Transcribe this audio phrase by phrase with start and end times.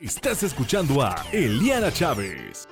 [0.00, 2.66] Estás escuchando a Eliana Chávez.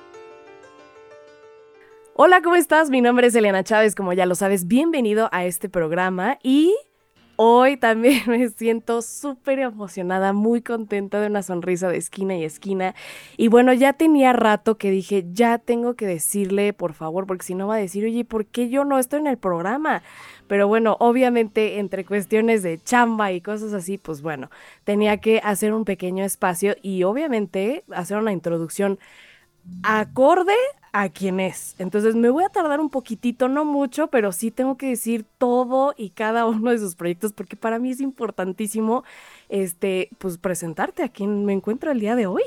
[2.15, 2.89] Hola, ¿cómo estás?
[2.89, 6.75] Mi nombre es Eliana Chávez, como ya lo sabes, bienvenido a este programa y
[7.41, 12.95] hoy también me siento súper emocionada, muy contenta de una sonrisa de esquina y esquina.
[13.37, 17.55] Y bueno, ya tenía rato que dije, ya tengo que decirle, por favor, porque si
[17.55, 20.03] no va a decir, oye, ¿por qué yo no estoy en el programa?
[20.47, 24.49] Pero bueno, obviamente entre cuestiones de chamba y cosas así, pues bueno,
[24.83, 28.99] tenía que hacer un pequeño espacio y obviamente hacer una introducción
[29.83, 30.53] acorde
[30.91, 31.75] a quién es.
[31.77, 35.93] Entonces me voy a tardar un poquitito, no mucho, pero sí tengo que decir todo
[35.97, 39.03] y cada uno de sus proyectos porque para mí es importantísimo
[39.49, 42.43] este pues presentarte a quien me encuentro el día de hoy.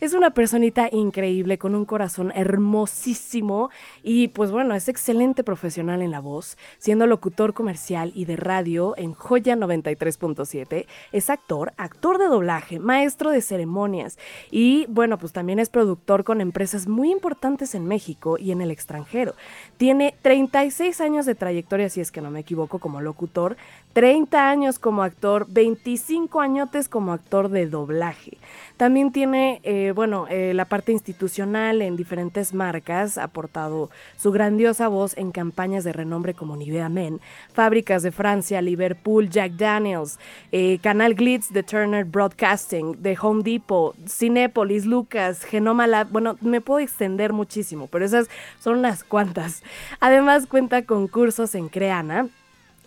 [0.00, 3.70] Es una personita increíble, con un corazón hermosísimo
[4.04, 8.94] y pues bueno, es excelente profesional en la voz, siendo locutor comercial y de radio
[8.96, 10.86] en Joya 93.7.
[11.10, 14.20] Es actor, actor de doblaje, maestro de ceremonias
[14.52, 18.70] y bueno, pues también es productor con empresas muy importantes en México y en el
[18.70, 19.34] extranjero.
[19.78, 23.56] Tiene 36 años de trayectoria, si es que no me equivoco, como locutor,
[23.94, 28.38] 30 años como actor, 25 añotes como actor de doblaje.
[28.78, 34.86] También tiene, eh, bueno, eh, la parte institucional en diferentes marcas, ha aportado su grandiosa
[34.86, 37.20] voz en campañas de renombre como Nivea Men,
[37.52, 40.20] Fábricas de Francia, Liverpool, Jack Daniels,
[40.52, 46.60] eh, Canal Glitz de Turner Broadcasting, de Home Depot, Cinepolis, Lucas, Genoma Lab, bueno, me
[46.60, 48.28] puedo extender muchísimo, pero esas
[48.60, 49.64] son unas cuantas.
[49.98, 52.28] Además cuenta con cursos en Creana,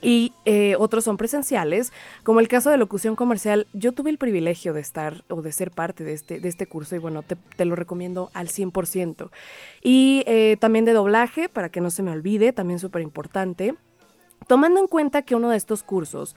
[0.01, 3.67] y eh, otros son presenciales, como el caso de locución comercial.
[3.73, 6.95] Yo tuve el privilegio de estar o de ser parte de este, de este curso
[6.95, 9.29] y bueno, te, lo recomiendo al 100%.
[9.81, 13.75] Y eh, también de doblaje, para que no se me olvide, también súper importante.
[14.47, 16.35] Tomando en cuenta que uno de estos cursos,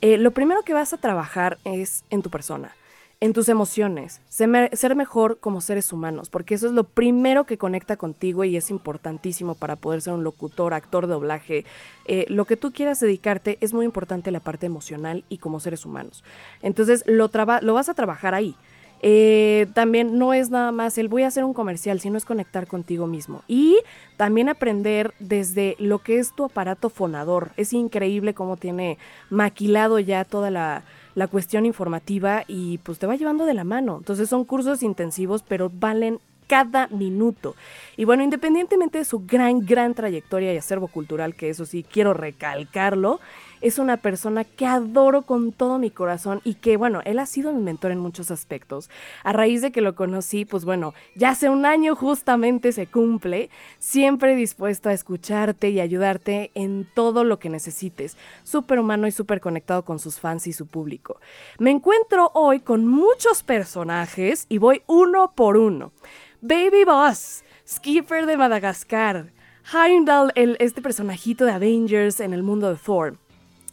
[0.00, 2.74] eh, lo primero que vas a trabajar es en tu persona
[3.22, 7.96] en tus emociones, ser mejor como seres humanos, porque eso es lo primero que conecta
[7.96, 11.64] contigo y es importantísimo para poder ser un locutor, actor doblaje.
[12.06, 15.86] Eh, lo que tú quieras dedicarte es muy importante la parte emocional y como seres
[15.86, 16.24] humanos.
[16.62, 17.30] Entonces lo,
[17.60, 18.56] lo vas a trabajar ahí.
[19.02, 22.66] Eh, también no es nada más el voy a hacer un comercial, sino es conectar
[22.66, 23.44] contigo mismo.
[23.46, 23.78] Y
[24.16, 27.52] también aprender desde lo que es tu aparato fonador.
[27.56, 28.98] Es increíble cómo tiene
[29.30, 30.82] maquilado ya toda la
[31.14, 33.98] la cuestión informativa y pues te va llevando de la mano.
[33.98, 37.54] Entonces son cursos intensivos, pero valen cada minuto.
[37.96, 42.12] Y bueno, independientemente de su gran, gran trayectoria y acervo cultural, que eso sí quiero
[42.12, 43.20] recalcarlo,
[43.62, 47.52] es una persona que adoro con todo mi corazón y que, bueno, él ha sido
[47.52, 48.90] mi mentor en muchos aspectos.
[49.22, 53.50] A raíz de que lo conocí, pues bueno, ya hace un año justamente se cumple,
[53.78, 58.16] siempre dispuesto a escucharte y ayudarte en todo lo que necesites.
[58.42, 61.20] Súper humano y súper conectado con sus fans y su público.
[61.58, 65.92] Me encuentro hoy con muchos personajes y voy uno por uno.
[66.40, 69.32] Baby Boss, Skipper de Madagascar,
[69.72, 73.16] Heimdall, el, este personajito de Avengers en el mundo de Thor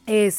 [0.10, 0.32] eh,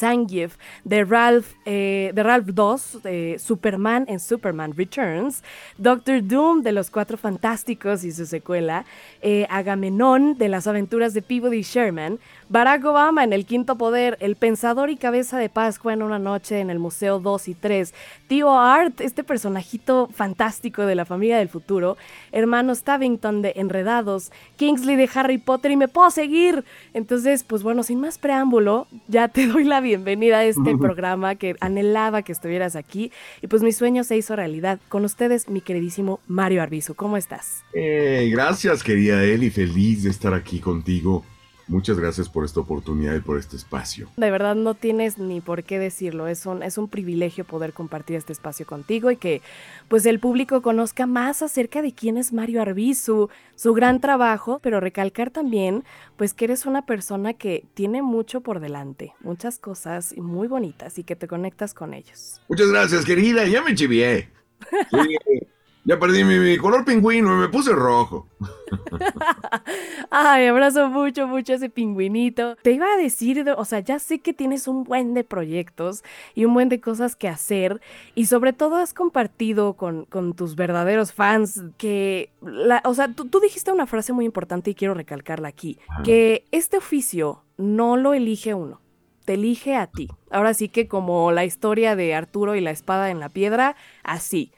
[0.83, 5.43] de Ralph, eh, de Ralph 2, de Superman en Superman Returns,
[5.77, 8.85] Doctor Doom de Los Cuatro Fantásticos y su secuela,
[9.21, 14.35] eh, Agamenón de las aventuras de Peabody Sherman, Barack Obama en El Quinto Poder, El
[14.35, 17.93] Pensador y Cabeza de Pascua en una noche en el Museo 2 y 3,
[18.27, 21.95] Tío Art, este personajito fantástico de la familia del futuro,
[22.33, 26.65] Hermano Stavington de Enredados, Kingsley de Harry Potter y me puedo seguir.
[26.93, 31.55] Entonces, pues bueno, sin más preámbulo, ya te doy la bienvenida a este programa que
[31.59, 33.11] anhelaba que estuvieras aquí
[33.41, 34.79] y pues mi sueño se hizo realidad.
[34.89, 37.63] Con ustedes, mi queridísimo Mario Arbizu, ¿cómo estás?
[37.73, 41.23] Eh, gracias, querida Eli, feliz de estar aquí contigo
[41.71, 44.09] Muchas gracias por esta oportunidad y por este espacio.
[44.17, 48.17] De verdad no tienes ni por qué decirlo, es un, es un privilegio poder compartir
[48.17, 49.41] este espacio contigo y que
[49.87, 54.81] pues el público conozca más acerca de quién es Mario Arbizu, su gran trabajo, pero
[54.81, 55.85] recalcar también
[56.17, 61.05] pues que eres una persona que tiene mucho por delante, muchas cosas muy bonitas y
[61.05, 62.41] que te conectas con ellos.
[62.49, 64.29] Muchas gracias querida, ya me chivié.
[65.83, 68.27] Ya perdí mi, color pingüino, me puse rojo.
[70.11, 72.55] Ay, abrazo mucho, mucho ese pingüinito.
[72.61, 76.03] Te iba a decir, o sea, ya sé que tienes un buen de proyectos
[76.35, 77.81] y un buen de cosas que hacer
[78.13, 80.05] y sobre todo has compartido con,
[80.35, 84.93] tus verdaderos fans que, la, o sea, tú, dijiste una frase muy importante y quiero
[84.93, 88.81] recalcarla aquí, que este oficio no lo elige uno,
[89.25, 90.09] te elige a ti.
[90.29, 94.53] Ahora sí que como la historia de Arturo y la espada en la piedra, así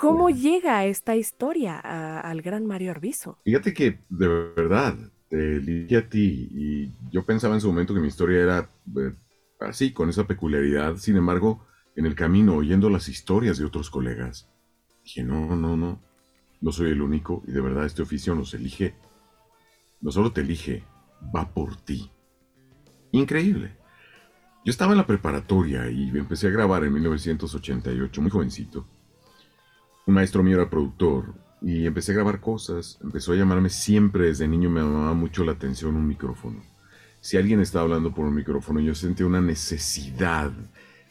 [0.00, 3.38] ¿Cómo llega esta historia al gran Mario Arbizo?
[3.44, 4.96] Fíjate que de verdad
[5.28, 9.14] te elige a ti y yo pensaba en su momento que mi historia era eh,
[9.60, 10.96] así, con esa peculiaridad.
[10.96, 11.66] Sin embargo,
[11.96, 14.48] en el camino, oyendo las historias de otros colegas,
[15.04, 16.00] Dije, no, no, no,
[16.60, 18.94] no soy el único y de verdad este oficio nos elige,
[20.00, 20.84] no solo te elige,
[21.34, 22.10] va por ti.
[23.12, 23.76] Increíble.
[24.64, 28.86] Yo estaba en la preparatoria y empecé a grabar en 1988, muy jovencito.
[30.06, 32.98] Un maestro mío era productor y empecé a grabar cosas.
[33.02, 36.62] Empezó a llamarme siempre desde niño, me llamaba mucho la atención un micrófono.
[37.20, 40.52] Si alguien estaba hablando por un micrófono, yo sentía una necesidad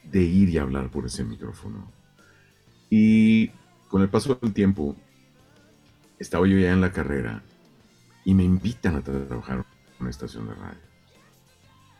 [0.03, 1.91] de ir y hablar por ese micrófono.
[2.89, 3.49] Y
[3.87, 4.95] con el paso del tiempo,
[6.17, 7.43] estaba yo ya en la carrera
[8.25, 9.65] y me invitan a trabajar en
[9.99, 10.89] una estación de radio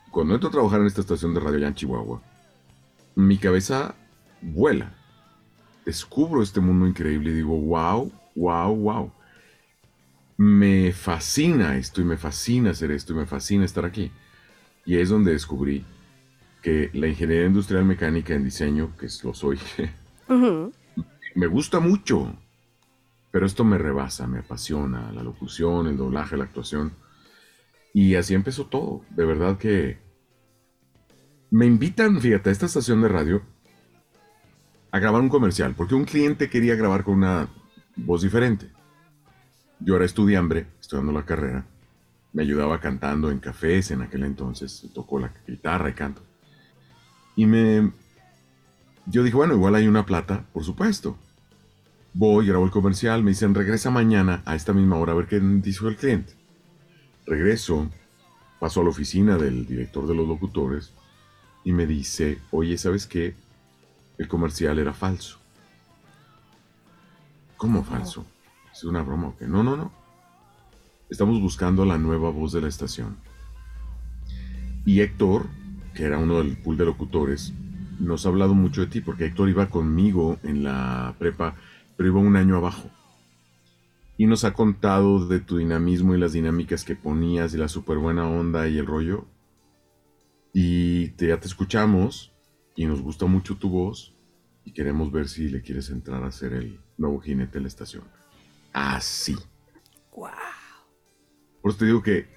[0.10, 2.22] cuando entro a trabajar en esta estación de radio allá en Chihuahua,
[3.16, 3.96] mi cabeza
[4.42, 4.96] vuela.
[5.90, 9.12] Descubro este mundo increíble y digo, wow, wow, wow.
[10.38, 14.12] Me fascina esto y me fascina hacer esto y me fascina estar aquí.
[14.86, 15.84] Y es donde descubrí
[16.62, 19.58] que la ingeniería industrial mecánica en diseño, que lo soy,
[21.36, 22.36] me gusta mucho.
[23.32, 26.94] Pero esto me rebasa, me apasiona, la locución, el doblaje, la actuación.
[27.96, 29.02] Y así empezó todo.
[29.10, 29.98] De verdad que
[31.50, 33.42] me invitan, fíjate, a esta estación de radio
[34.92, 37.48] a grabar un comercial, porque un cliente quería grabar con una
[37.96, 38.70] voz diferente.
[39.80, 41.66] Yo era estudiante, estudiando la carrera.
[42.34, 44.88] Me ayudaba cantando en cafés en aquel entonces.
[44.94, 46.22] Tocó la guitarra y canto.
[47.36, 47.92] Y me...
[49.06, 51.18] Yo dije, bueno, igual hay una plata, por supuesto.
[52.14, 55.40] Voy, grabo el comercial, me dicen, regresa mañana a esta misma hora a ver qué
[55.40, 56.34] dijo el cliente.
[57.26, 57.90] Regreso,
[58.60, 60.92] paso a la oficina del director de los locutores
[61.64, 63.36] y me dice, oye, ¿sabes qué?
[64.20, 65.40] El comercial era falso.
[67.58, 68.28] ¿Cómo falso?
[68.72, 69.48] ¿Es una broma o qué?
[69.48, 69.92] No, no, no.
[71.10, 73.18] Estamos buscando la nueva voz de la estación.
[74.86, 75.48] Y Héctor,
[75.96, 77.54] que era uno del pool de locutores,
[78.00, 81.56] nos ha hablado mucho de ti, porque Héctor iba conmigo en la prepa,
[81.98, 82.92] pero iba un año abajo
[84.20, 87.98] y nos ha contado de tu dinamismo y las dinámicas que ponías y la súper
[88.00, 89.28] buena onda y el rollo.
[90.52, 92.34] Y te, ya te escuchamos
[92.80, 94.16] y nos gusta mucho tu voz
[94.64, 98.04] y queremos ver si le quieres entrar a ser el nuevo jinete de la estación.
[98.72, 99.36] Así.
[100.16, 100.30] ¡Wow!
[101.62, 102.28] Por eso te digo que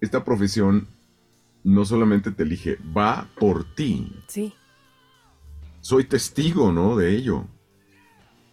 [0.00, 0.88] esta profesión
[1.62, 4.12] no solamente te elige, va por ti.
[4.26, 4.52] Sí.
[5.80, 6.96] Soy testigo, ¿no?
[6.96, 7.46] De ello.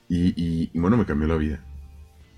[0.07, 1.65] y bueno, me cambió la vida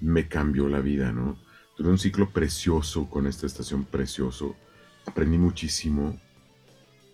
[0.02, 1.38] me cambió la vida, ¿no?
[1.76, 4.56] Tuve un ciclo precioso con esta estación precioso,
[5.06, 6.20] aprendí muchísimo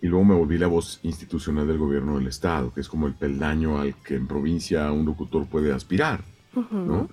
[0.01, 3.13] y luego me volví la voz institucional del gobierno del estado, que es como el
[3.13, 6.23] peldaño al que en provincia un locutor puede aspirar,
[6.71, 7.07] ¿no?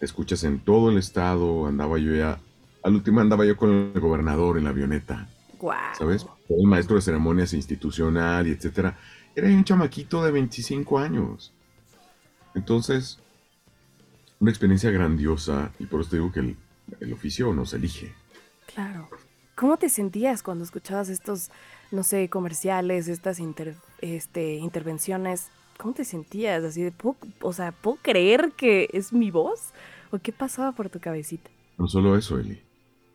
[0.00, 2.38] Escuchas en todo el estado, andaba yo ya,
[2.82, 5.28] al último andaba yo con el gobernador en la avioneta,
[5.96, 6.26] ¿sabes?
[6.48, 8.96] el maestro de ceremonias institucional y etcétera.
[9.34, 11.52] Era un chamaquito de 25 años.
[12.54, 13.18] Entonces,
[14.40, 16.40] una experiencia grandiosa y por eso te digo que
[17.00, 18.12] el, oficio nos elige.
[18.74, 19.08] Claro.
[19.54, 21.50] ¿Cómo te sentías cuando escuchabas estos,
[21.92, 23.38] no sé, comerciales, estas
[24.00, 25.48] este, intervenciones?
[25.78, 26.64] ¿Cómo te sentías?
[26.64, 26.92] Así de,
[27.40, 29.72] o sea, ¿puedo creer que es mi voz?
[30.10, 31.50] ¿O qué pasaba por tu cabecita?
[31.78, 32.60] No solo eso, Eli,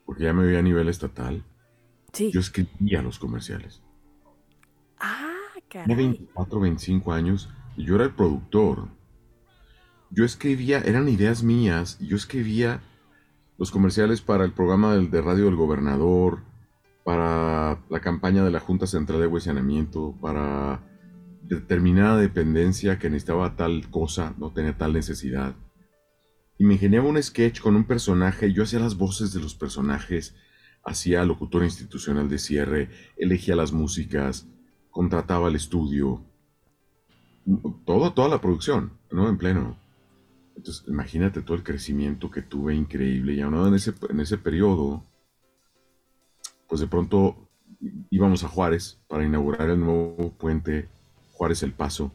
[0.06, 1.44] porque ya me veía a nivel estatal.
[2.14, 2.32] Sí.
[2.32, 3.82] Yo escribía los comerciales.
[5.00, 5.36] Ah,
[5.70, 5.88] caray.
[5.88, 8.88] Tenía 24, 25 años y yo era el productor
[10.10, 12.82] yo escribía, eran ideas mías, yo escribía
[13.58, 16.40] los comerciales para el programa del, de radio del gobernador,
[17.08, 19.40] para la campaña de la Junta Central de Agua
[20.20, 20.84] para
[21.42, 25.56] determinada dependencia que necesitaba tal cosa, no tenía tal necesidad.
[26.58, 30.36] Y me ingeniaba un sketch con un personaje, yo hacía las voces de los personajes,
[30.84, 34.46] hacía locutor institucional de cierre, elegía las músicas,
[34.92, 36.26] contrataba el estudio,
[37.86, 39.30] todo, toda la producción, ¿no?
[39.30, 39.78] En pleno.
[40.58, 43.34] Entonces, imagínate todo el crecimiento que tuve increíble.
[43.34, 45.06] Y aún en ese, en ese periodo,
[46.68, 47.50] pues de pronto
[48.10, 50.90] íbamos a Juárez para inaugurar el nuevo puente
[51.34, 52.12] Juárez El Paso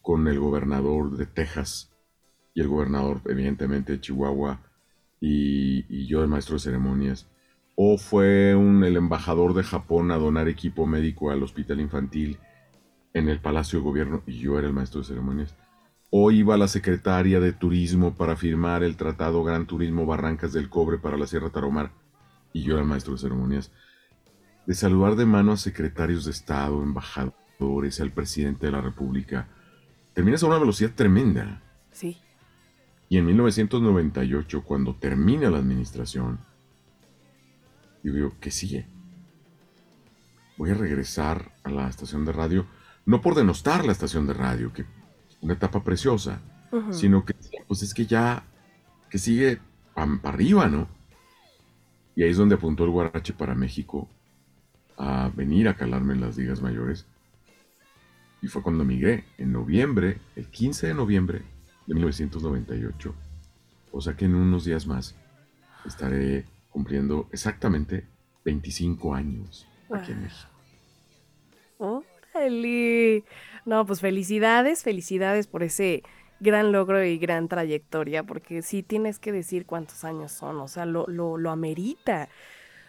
[0.00, 1.92] con el gobernador de Texas
[2.54, 4.60] y el gobernador, evidentemente, de Chihuahua
[5.20, 7.28] y, yo, el maestro de ceremonias.
[7.76, 12.38] O fue un, el embajador de Japón a donar equipo médico al hospital infantil
[13.14, 15.54] en el Palacio de Gobierno y yo era el maestro de ceremonias.
[16.10, 20.98] Hoy iba la secretaria de Turismo para firmar el Tratado Gran Turismo Barrancas del Cobre
[20.98, 21.92] para la Sierra Taromar,
[22.52, 23.70] y yo era maestro de ceremonias,
[24.66, 29.48] de saludar de mano a secretarios de Estado, embajadores, al presidente de la República.
[30.14, 31.62] Terminas a una velocidad tremenda.
[31.90, 32.18] Sí.
[33.08, 36.40] Y en 1998, cuando termina la administración,
[38.02, 38.86] digo ¿qué sigue?
[40.56, 42.66] Voy a regresar a la estación de radio,
[43.04, 44.84] no por denostar la estación de radio, que
[45.40, 46.40] una etapa preciosa,
[46.90, 47.34] sino que
[47.68, 48.44] pues es que ya,
[49.10, 49.60] que sigue
[49.94, 50.88] para arriba, ¿no?
[52.14, 54.08] Y ahí es donde apuntó el Guarache para México
[54.98, 57.06] a venir a calarme en las ligas mayores.
[58.42, 61.42] Y fue cuando migré, en noviembre, el 15 de noviembre
[61.86, 63.14] de 1998.
[63.92, 65.14] O sea que en unos días más
[65.86, 68.06] estaré cumpliendo exactamente
[68.44, 70.24] 25 años aquí en Wow.
[70.24, 70.50] México.
[72.34, 73.24] ¡Órale!
[73.64, 76.02] No, pues felicidades, felicidades por ese
[76.42, 80.84] gran logro y gran trayectoria, porque sí tienes que decir cuántos años son, o sea,
[80.84, 82.28] lo, lo, lo amerita.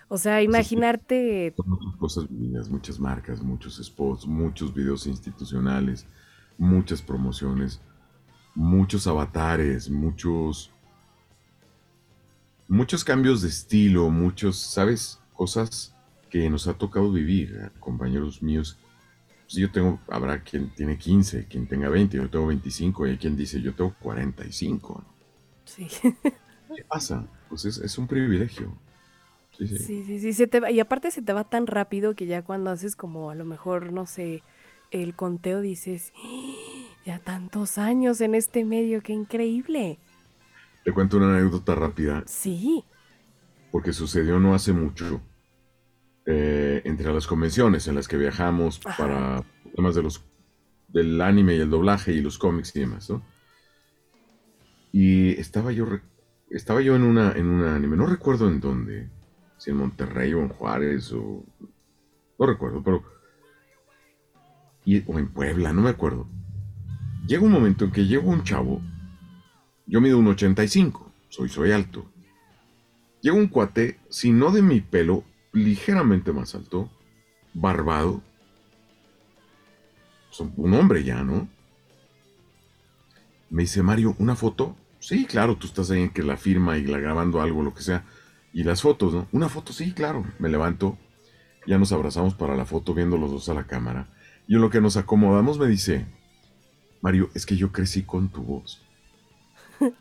[0.09, 6.05] O sea, imaginarte, muchas cosas vividas, muchas marcas, muchos spots, muchos videos institucionales,
[6.57, 7.81] muchas promociones,
[8.53, 10.71] muchos avatares, muchos
[12.67, 15.19] muchos cambios de estilo, muchos, ¿sabes?
[15.33, 15.95] Cosas
[16.29, 18.79] que nos ha tocado vivir, compañeros míos.
[19.45, 23.17] Pues yo tengo, habrá quien tiene 15, quien tenga 20, yo tengo 25 y hay
[23.17, 25.01] quien dice yo tengo 45.
[25.07, 25.13] ¿no?
[25.65, 25.87] sí,
[26.75, 27.27] ¿Qué pasa?
[27.49, 28.77] Pues es, es un privilegio.
[29.57, 29.77] Sí, sí.
[29.77, 32.43] sí, sí, sí, se te va- y aparte se te va tan rápido que ya
[32.43, 34.43] cuando haces como a lo mejor, no sé,
[34.91, 36.95] el conteo dices, "¡Ah!
[37.05, 39.99] ya tantos años en este medio, qué increíble.
[40.83, 42.23] Te cuento una anécdota rápida.
[42.25, 42.83] Sí,
[43.71, 45.21] porque sucedió no hace mucho
[46.25, 48.97] eh, entre las convenciones en las que viajamos Ajá.
[48.97, 49.43] para
[49.75, 50.23] temas de los
[50.87, 53.23] del anime y el doblaje y los cómics y demás, ¿no?
[54.91, 55.87] Y estaba yo
[56.49, 59.09] estaba yo en una en un anime, no recuerdo en dónde,
[59.57, 61.43] si en Monterrey o en Juárez o
[62.39, 63.03] no recuerdo, pero
[64.85, 66.27] y- o en Puebla, no me acuerdo.
[67.27, 68.81] Llega un momento en que llega un chavo,
[69.87, 72.05] yo mido un 85, soy soy alto.
[73.21, 76.89] Llega un cuate, si no de mi pelo, ligeramente más alto,
[77.53, 78.21] barbado.
[80.57, 81.47] Un hombre ya, ¿no?
[83.51, 84.75] Me dice, Mario, ¿una foto?
[84.99, 87.83] Sí, claro, tú estás ahí en que la firma y la grabando algo, lo que
[87.83, 88.03] sea.
[88.51, 89.27] Y las fotos, ¿no?
[89.31, 90.25] Una foto, sí, claro.
[90.39, 90.97] Me levanto,
[91.67, 94.09] ya nos abrazamos para la foto viendo los dos a la cámara.
[94.47, 96.07] Y en lo que nos acomodamos me dice,
[97.01, 98.81] Mario, es que yo crecí con tu voz.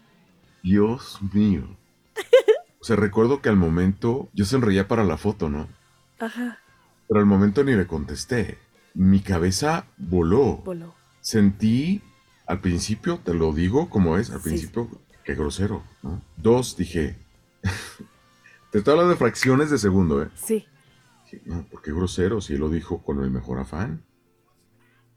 [0.63, 1.77] Dios mío.
[2.83, 5.69] O sea, recuerdo que al momento yo sonreía para la foto, ¿no?
[6.19, 6.59] ajá,
[7.09, 8.59] Pero al momento ni le contesté.
[8.95, 10.57] Mi cabeza voló.
[10.59, 10.95] voló.
[11.21, 12.03] Sentí,
[12.47, 14.49] al principio, te lo digo como es, al Sí.
[14.51, 14.89] principio,
[15.25, 16.23] qué grosero, ¿no?
[16.37, 17.17] Dos, dije,
[18.73, 20.29] te estoy hablando de fracciones de segundo, ¿eh?
[20.35, 20.67] Sí,
[21.25, 24.05] Dije, no, ¿por qué grosero si él lo dijo con el mejor afán?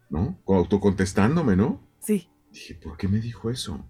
[0.09, 0.39] ¿No?
[0.45, 1.81] Con- Autocontestándome, ¿no?
[1.99, 3.83] sí, Dije, ¿por qué me dijo eso?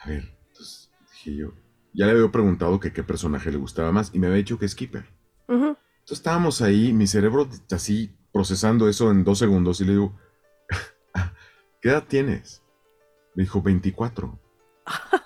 [0.00, 1.52] A ver, entonces dije yo,
[1.94, 4.68] ya le había preguntado que qué personaje le gustaba más y me había dicho que
[4.68, 5.04] Skipper.
[5.48, 10.18] ujú, Entonces estábamos ahí, mi cerebro así procesando eso en dos segundos y le digo,
[11.80, 12.62] ¿qué edad tienes?
[13.34, 14.38] Me dijo 24.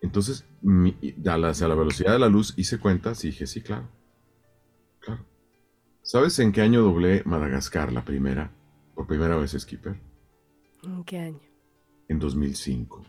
[0.00, 0.96] Entonces, mi-
[1.26, 3.88] a, la, a la velocidad de la luz hice cuentas y dije, sí, claro.
[5.00, 5.24] Claro.
[6.02, 8.50] ¿Sabes en qué año doblé Madagascar la primera?
[8.94, 10.00] Por primera vez Skipper.
[10.84, 11.40] ¿en qué año?
[12.08, 13.04] En 2005.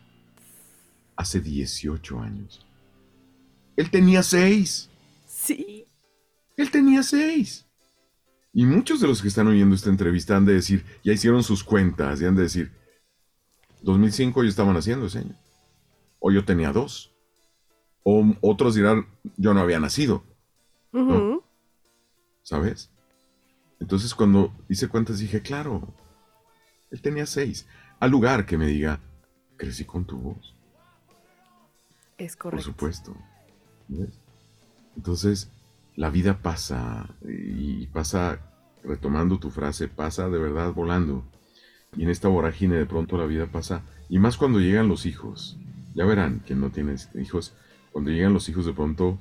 [1.20, 2.66] Hace 18 años.
[3.76, 4.90] Él tenía 6.
[5.28, 5.86] Sí,
[6.56, 7.66] Él tenía seis.
[8.54, 11.64] Y muchos de los que están oyendo esta entrevista han de decir, ya hicieron sus
[11.64, 12.72] cuentas, y han de decir,
[13.82, 15.36] 2005 yo estaban haciendo ese año.
[16.20, 17.12] O yo tenía dos.
[18.04, 19.08] O otros dirán,
[19.38, 20.24] yo no había nacido,
[22.44, 22.90] ¿sabes?
[23.80, 25.94] Entonces cuando hice cuentas dije, claro,
[26.92, 27.68] él tenía seis.
[28.00, 29.02] Al lugar que me diga,
[29.58, 30.56] crecí con tu voz,
[32.20, 32.66] es por correcto.
[32.66, 33.16] supuesto.
[33.88, 34.20] ¿Ves?
[34.96, 35.50] Entonces,
[35.96, 38.40] la vida pasa y pasa,
[38.84, 41.24] retomando tu frase, pasa de verdad volando.
[41.96, 45.58] Y en esta vorágine de pronto la vida pasa, y más cuando llegan los hijos.
[45.96, 47.54] Ya verán, quien no tiene hijos,
[47.92, 49.18] cuando llegan los hijos de pronto,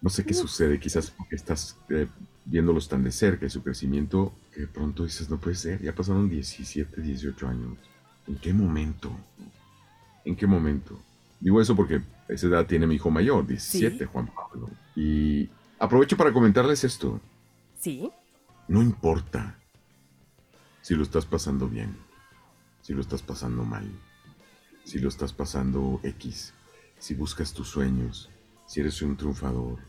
[0.00, 2.06] no sé qué sucede, quizás porque estás eh,
[2.44, 5.94] viéndolos tan de cerca y su crecimiento, que de pronto dices, no puede ser, ya
[5.94, 7.78] pasaron 17, 18 años.
[8.26, 9.10] ¿En qué momento?
[10.24, 10.98] ¿En qué momento?
[11.40, 14.04] Digo eso porque esa edad tiene mi hijo mayor, 17, Sí.
[14.10, 14.70] Juan Pablo.
[14.96, 15.48] Y
[15.78, 17.20] aprovecho para comentarles esto.
[17.78, 18.10] Sí,
[18.66, 19.58] No importa
[20.80, 21.94] si lo estás pasando bien,
[22.80, 23.90] si lo estás pasando mal,
[24.84, 26.54] si lo estás pasando X,
[26.98, 28.30] si buscas tus sueños,
[28.66, 29.80] si eres un triunfador,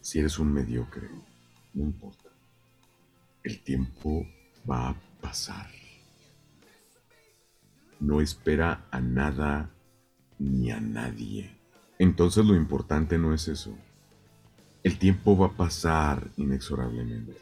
[0.00, 1.08] si eres un mediocre,
[1.74, 2.30] no importa.
[3.44, 4.26] El tiempo
[4.68, 5.68] va a pasar.
[8.00, 9.70] No espera a nada
[10.40, 11.50] ni a nadie.
[11.98, 13.76] Entonces lo importante no es eso.
[14.82, 17.36] El tiempo va a pasar inexorablemente.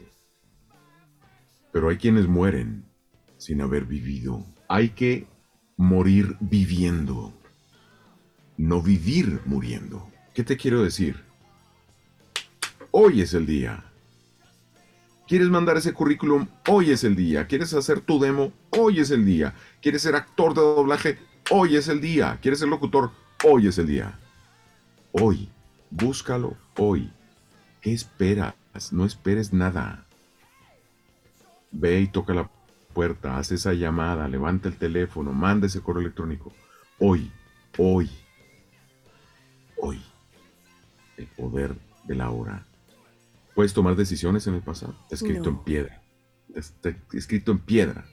[1.71, 2.83] Pero hay quienes mueren
[3.37, 4.45] sin haber vivido.
[4.67, 5.27] Hay que
[5.77, 7.33] morir viviendo,
[8.57, 10.11] no vivir muriendo.
[10.33, 11.23] ¿Qué te quiero decir?
[12.91, 13.85] Hoy es el día.
[15.25, 16.47] ¿Quieres mandar ese currículum?
[16.67, 17.47] Hoy es el día.
[17.47, 18.51] ¿Quieres hacer tu demo?
[18.71, 19.53] Hoy es el día.
[19.81, 21.28] ¿Quieres ser actor de doblaje?
[21.51, 22.37] Hoy es el día.
[22.41, 23.09] ¿Quieres ser locutor?
[23.43, 24.19] Hoy es el día.
[25.11, 25.49] Hoy.
[25.89, 27.11] Búscalo hoy.
[27.81, 28.53] ¿Qué esperas?
[28.91, 30.05] No esperes nada.
[31.71, 32.49] Ve y toca la
[32.93, 36.53] puerta, haz esa llamada, levanta el teléfono, manda ese correo electrónico.
[36.99, 37.31] Hoy,
[37.77, 38.09] hoy,
[39.77, 40.01] hoy.
[41.17, 42.65] El poder de la hora.
[43.55, 44.93] Puedes tomar decisiones en el pasado.
[45.03, 46.01] Está escrito en piedra.
[46.53, 48.05] Está escrito en piedra.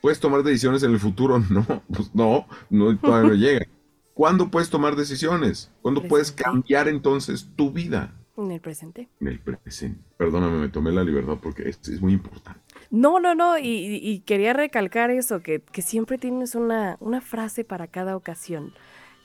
[0.00, 1.42] ¿Puedes tomar decisiones en el futuro?
[1.50, 3.66] No, pues no, no todavía no llega.
[4.14, 5.70] ¿Cuándo puedes tomar decisiones?
[5.82, 8.14] ¿Cuándo puedes cambiar entonces tu vida?
[8.36, 9.08] En el presente.
[9.20, 10.00] En el presente.
[10.16, 12.60] Perdóname, me tomé la libertad porque es, es muy importante.
[12.90, 18.16] No, no, no, y, quería recalcar eso, que, siempre tienes una, una, frase para cada
[18.16, 18.72] ocasión.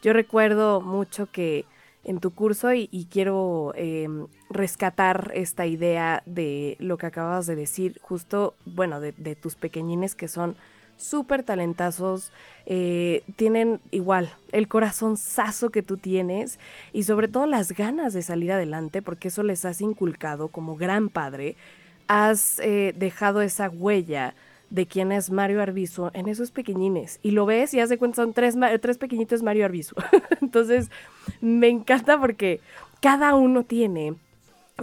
[0.01, 1.65] Yo recuerdo mucho que
[2.03, 7.99] en tu curso, y, quiero em, rescatar esta idea de lo que acabas de decir,
[8.01, 10.55] justo, bueno, de, de tus pequeñines que son
[11.01, 12.31] súper talentazos,
[12.65, 16.59] eh, tienen igual el corazón saso que tú tienes
[16.93, 21.09] y sobre todo las ganas de salir adelante, porque eso les has inculcado como gran
[21.09, 21.55] padre,
[22.07, 24.35] has eh, dejado esa huella
[24.71, 27.19] de quién es Mario Arbizu en esos pequeñines.
[27.21, 29.95] Y lo ves y hace cuenta, son tres, tres pequeñitos Mario Arbizu.
[30.41, 30.89] Entonces,
[31.41, 32.59] me encanta porque
[33.01, 34.15] cada uno tiene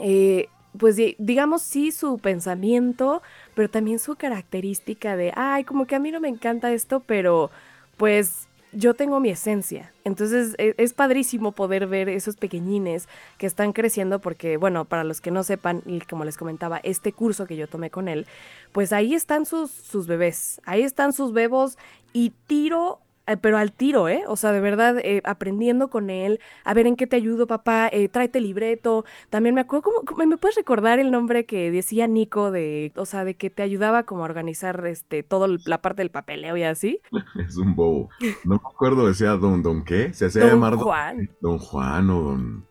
[0.00, 3.22] eh, pues digamos sí su pensamiento,
[3.54, 7.50] pero también su característica de, ay, como que a mí no me encanta esto, pero
[7.96, 9.92] pues yo tengo mi esencia.
[10.04, 13.08] Entonces e, es, padrísimo poder ver esos pequeñines
[13.38, 17.12] que están creciendo porque, bueno, para los que no sepan, y como les comentaba, este
[17.12, 18.26] curso que yo tomé con él,
[18.72, 21.78] pues ahí están sus, sus bebés, ahí están sus bebos
[22.12, 23.00] y tiro
[23.36, 24.22] pero al tiro, ¿eh?
[24.26, 27.88] O sea, de verdad, eh, aprendiendo con él, a ver en qué te ayudo, papá,
[27.92, 29.04] eh, tráete libreto.
[29.30, 33.24] También me acuerdo, ¿cómo, me puedes recordar el nombre que decía Nico de, o sea,
[33.24, 37.00] de que te ayudaba como a organizar este, toda la parte del papeleo y así?
[37.38, 38.10] Es un bobo.
[38.44, 41.30] No me acuerdo, decía don, don qué, se hacía llamar Juan.
[41.40, 42.68] Don Juan o don...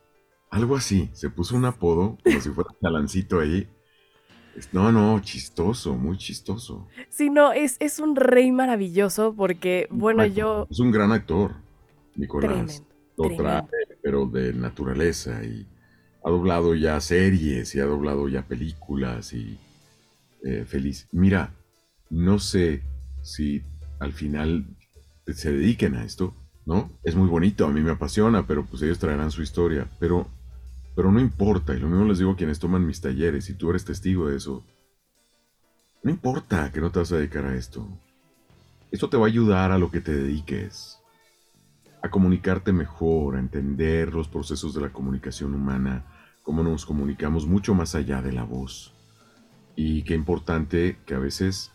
[0.49, 3.69] Algo así, se puso un apodo, como si fuera chalancito ahí.
[4.71, 6.87] No, no, chistoso, muy chistoso.
[7.09, 10.67] Sí, no, es, es un rey maravilloso porque, bueno, yo...
[10.69, 11.55] Es un gran actor,
[12.15, 12.83] Nicolás.
[13.17, 13.63] lo trae,
[14.01, 15.67] pero de naturaleza y
[16.23, 19.57] ha doblado ya series y ha doblado ya películas y
[20.43, 21.07] eh, feliz.
[21.11, 21.53] Mira,
[22.09, 22.83] no sé
[23.21, 23.63] si
[23.99, 24.65] al final
[25.25, 26.33] se dediquen a esto,
[26.65, 26.91] ¿no?
[27.03, 29.87] Es muy bonito, a mí me apasiona, pero pues ellos traerán su historia.
[29.99, 30.27] Pero
[30.97, 33.69] pero no importa, y lo mismo les digo a quienes toman mis talleres, y tú
[33.69, 34.65] eres testigo de eso.
[36.01, 37.87] No importa que no te vas a dedicar a esto.
[38.89, 40.97] Esto te va a ayudar a lo que te dediques.
[42.01, 46.03] A comunicarte mejor, a entender los procesos de la comunicación humana,
[46.41, 48.91] cómo nos comunicamos mucho más allá de la voz.
[49.75, 51.73] Y qué importante que a veces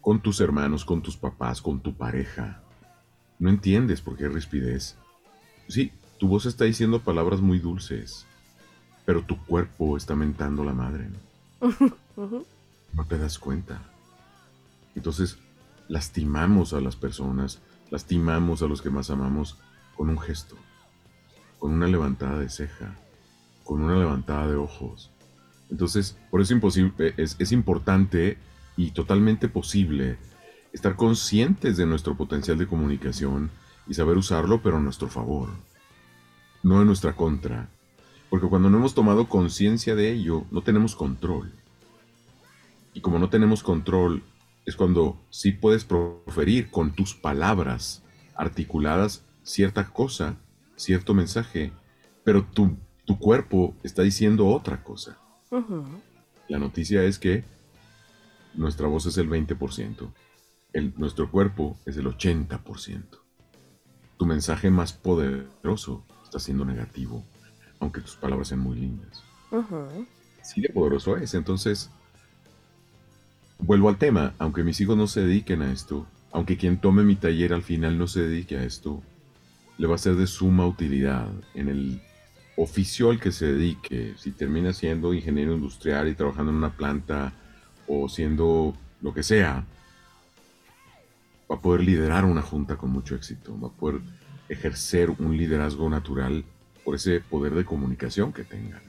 [0.00, 2.62] con tus hermanos, con tus papás, con tu pareja,
[3.40, 4.96] no entiendes por qué rispidez.
[5.66, 5.90] Sí,
[6.20, 8.28] tu voz está diciendo palabras muy dulces,
[9.04, 11.08] pero tu cuerpo está mentando la madre.
[12.16, 13.04] ¿no?
[13.06, 13.82] te das cuenta.
[14.94, 15.38] Entonces,
[15.88, 19.58] lastimamos a las personas, lastimamos a los que más amamos
[19.96, 20.56] con un gesto,
[21.58, 22.96] con una levantada de ceja,
[23.64, 25.10] con una levantada de ojos.
[25.70, 28.38] Entonces, por eso imposible, es, es importante
[28.76, 30.18] y totalmente posible
[30.72, 33.50] estar conscientes de nuestro potencial de comunicación
[33.86, 35.48] y saber usarlo, pero a nuestro favor,
[36.62, 37.68] no en nuestra contra.
[38.34, 41.52] Porque cuando no hemos tomado conciencia de ello, no tenemos control.
[42.92, 44.24] Y como no tenemos control,
[44.66, 48.02] es cuando sí puedes proferir con tus palabras
[48.34, 50.34] articuladas cierta cosa,
[50.74, 51.70] cierto mensaje,
[52.24, 55.16] pero tu, tu cuerpo está diciendo otra cosa.
[56.48, 57.44] La noticia es que
[58.52, 60.12] nuestra voz es el 20%,
[60.72, 63.04] el, nuestro cuerpo es el 80%.
[64.16, 67.24] Tu mensaje más poderoso está siendo negativo
[67.84, 69.22] aunque tus palabras sean muy lindas.
[70.42, 71.34] Sí, de poderoso es.
[71.34, 71.90] Entonces,
[73.58, 77.14] vuelvo al tema, aunque mis hijos no se dediquen a esto, aunque quien tome mi
[77.14, 79.02] taller al final no se dedique a esto,
[79.76, 82.00] le va a ser de suma utilidad en el
[82.56, 87.34] oficio al que se dedique, si termina siendo ingeniero industrial y trabajando en una planta
[87.86, 89.66] o siendo lo que sea,
[91.50, 94.00] va a poder liderar una junta con mucho éxito, va a poder
[94.48, 96.44] ejercer un liderazgo natural
[96.84, 98.82] por ese poder de comunicación que tengan.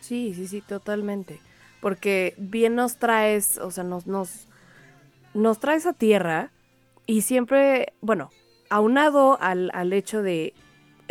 [0.00, 1.40] Sí, sí, sí, totalmente.
[1.80, 4.46] Porque bien nos traes, o sea, nos, nos,
[5.34, 6.50] nos traes a tierra
[7.06, 8.30] y siempre, bueno,
[8.68, 10.54] aunado al, al hecho de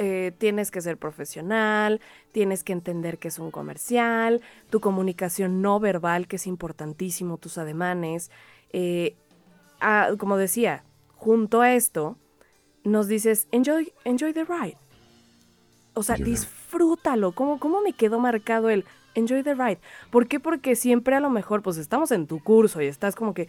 [0.01, 1.99] eh, tienes que ser profesional,
[2.31, 7.57] tienes que entender que es un comercial, tu comunicación no verbal, que es importantísimo, tus
[7.57, 8.31] ademanes.
[8.71, 9.17] Eh,
[10.17, 12.17] como decía, junto a esto,
[12.85, 14.77] nos dices, enjoy, enjoy the ride.
[15.93, 17.33] O sea, disfrútalo.
[17.33, 19.79] ¿Cómo, ¿Cómo me quedó marcado el enjoy the ride.
[20.09, 20.39] ¿Por qué?
[20.39, 23.47] Porque siempre a lo mejor, pues estamos en tu curso y estás como que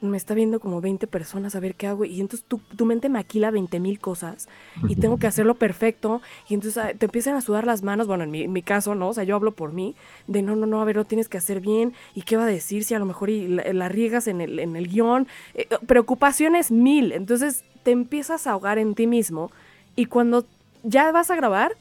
[0.00, 3.08] me está viendo como 20 personas a ver qué hago y entonces tu, tu mente
[3.08, 4.48] maquila 20 mil cosas
[4.88, 8.24] y tengo que hacerlo perfecto y entonces ah, te empiezan a sudar las manos, bueno,
[8.24, 9.08] en mi, caso, ¿no?
[9.08, 9.94] O sea, yo hablo por mí,
[10.26, 12.46] de no, no, no, a ver, lo tienes que hacer bien y qué va a
[12.46, 15.26] decir si a lo mejor y la, riegas en el, en el guion.
[15.54, 19.50] Eh, preocupaciones mil, entonces te empiezas a ahogar en ti mismo
[19.96, 20.44] y cuando
[20.82, 21.76] ya vas a grabar,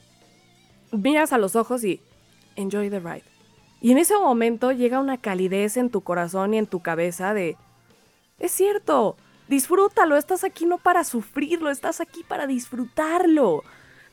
[0.91, 2.01] miras a los ojos y
[2.55, 3.23] enjoy the ride.
[3.81, 7.57] Y en ese momento llega una calidez en tu corazón y en tu cabeza de,
[8.39, 13.63] es cierto, disfrútalo, estás aquí no para sufrirlo, estás aquí para disfrutarlo.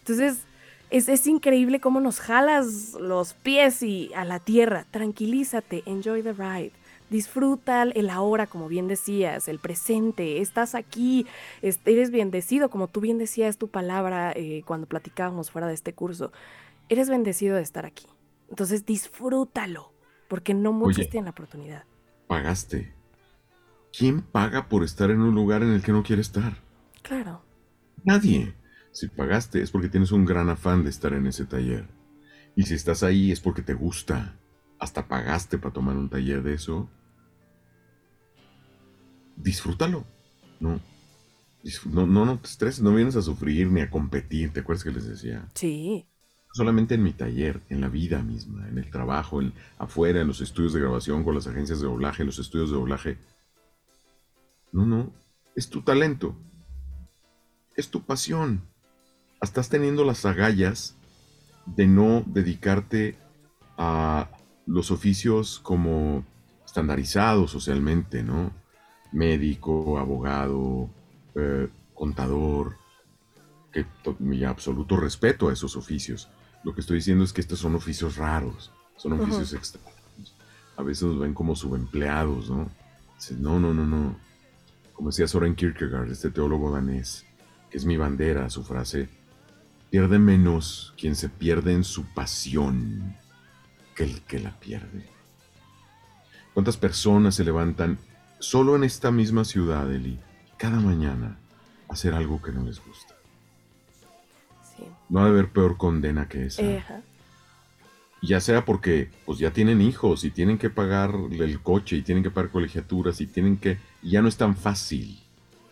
[0.01, 0.45] Entonces,
[0.91, 4.87] es, es, increíble cómo nos jalas los pies y a la tierra.
[4.91, 6.73] Tranquilízate, enjoy the ride.
[7.11, 10.41] Disfruta el ahora, como bien decías, el presente.
[10.41, 11.27] Estás aquí,
[11.63, 16.33] eres bendecido, como tú bien decías tu palabra eh, cuando platicábamos fuera de este curso.
[16.89, 18.07] Eres bendecido de estar aquí.
[18.49, 19.93] Entonces disfrútalo,
[20.29, 21.85] porque no muchos tienen la oportunidad.
[22.27, 22.95] Pagaste.
[23.97, 26.57] ¿Quién paga por estar en un lugar en el que no quiere estar?
[27.03, 27.43] Claro.
[28.03, 28.55] Nadie.
[28.91, 31.89] Si pagaste es porque tienes un gran afán de estar en ese taller.
[32.57, 34.37] Y si estás ahí es porque te gusta.
[34.85, 36.91] Hasta pagaste para tomar un taller de eso.
[39.37, 40.05] Disfrútalo.
[40.61, 40.79] No.
[41.87, 44.53] No, no, no te estreses, no vienes a sufrir ni a competir.
[44.53, 45.49] ¿Te acuerdas que les decía?
[45.55, 46.07] Sí
[46.55, 50.41] solamente en mi taller, en la vida misma, en el trabajo, en, afuera, en los
[50.41, 53.19] estudios de grabación, con las agencias de doblaje, en los estudios de doblaje.
[54.71, 55.13] No, no,
[55.57, 56.37] es tu talento,
[57.75, 58.63] es tu pasión.
[59.43, 60.95] Estás teniendo las agallas
[61.67, 63.19] de no dedicarte
[63.77, 64.31] a
[64.67, 66.25] los oficios como
[66.65, 68.53] estandarizados socialmente, ¿no?
[69.13, 70.91] Médico, abogado,
[71.35, 72.77] eh, contador,
[73.73, 73.87] que
[74.19, 76.29] mi absoluto respeto a esos oficios.
[76.65, 80.37] Lo que estoy diciendo es que estos son oficios raros, son oficios extraños.
[80.77, 82.71] A veces nos ven como subempleados, ¿no?
[83.39, 84.17] no, no, no, no.
[84.93, 87.25] Como decía Soren Kierkegaard, este teólogo danés,
[87.71, 89.09] que es mi bandera, su frase,
[89.91, 93.17] pierde menos quien se pierde en su pasión
[93.95, 95.05] que el que la pierde.
[96.53, 97.99] ¿Cuántas personas se levantan
[98.39, 100.19] solo en esta misma ciudad, Eli,
[100.57, 101.37] cada mañana
[101.89, 103.15] a hacer algo que no les gusta?
[105.09, 106.63] No ha de haber peor condena que esa.
[108.23, 112.23] Ya sea porque pues ya tienen hijos y tienen que pagar el coche y tienen
[112.25, 113.79] que pagar colegiaturas y tienen que...
[114.03, 115.21] Y ya no es tan fácil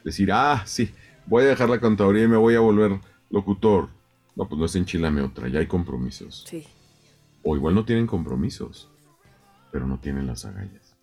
[0.05, 0.93] decir, ah, sí,
[1.27, 3.89] voy a dejar la contaduría y me voy a volver locutor.
[4.37, 6.45] No, pues no es enchilame otra, ya hay compromisos.
[6.47, 6.67] Sí.
[7.43, 8.91] O igual no tienen compromisos,
[9.71, 10.97] pero no tienen las agallas.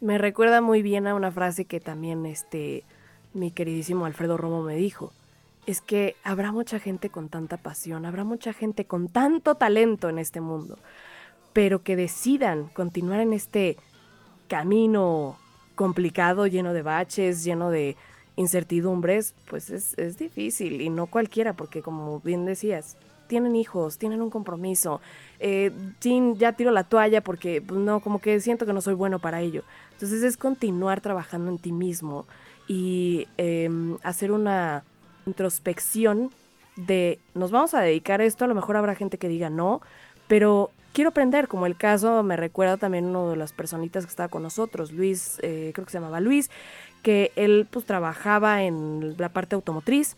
[0.00, 2.84] Me recuerda muy bien a una frase que también este
[3.34, 5.12] mi queridísimo Alfredo Romo me dijo
[5.68, 10.18] es que habrá mucha gente con tanta pasión, habrá mucha gente con tanto talento en
[10.18, 10.78] este mundo,
[11.52, 13.76] pero que decidan continuar en este
[14.48, 15.36] camino
[15.74, 17.96] complicado, lleno de baches, lleno de
[18.36, 22.96] incertidumbres, pues es, difícil y no cualquiera, porque como bien decías,
[23.28, 25.00] tienen hijos, tienen un compromiso.
[25.38, 25.70] Eh,
[26.36, 29.40] ya tiro la toalla porque pues, no, como que siento que no soy bueno para
[29.40, 29.62] ello.
[29.92, 32.26] Entonces es continuar trabajando en ti mismo
[32.66, 34.84] y em, hacer una
[35.26, 36.30] introspección
[36.76, 39.80] de nos vamos a dedicar a esto, a lo mejor habrá gente que diga no,
[40.28, 44.28] pero quiero aprender, como el caso me recuerda también uno de las personitas que estaba
[44.28, 46.50] con nosotros, Luis, eh, creo que se llamaba Luis,
[47.02, 50.16] que él pues trabajaba en la parte automotriz,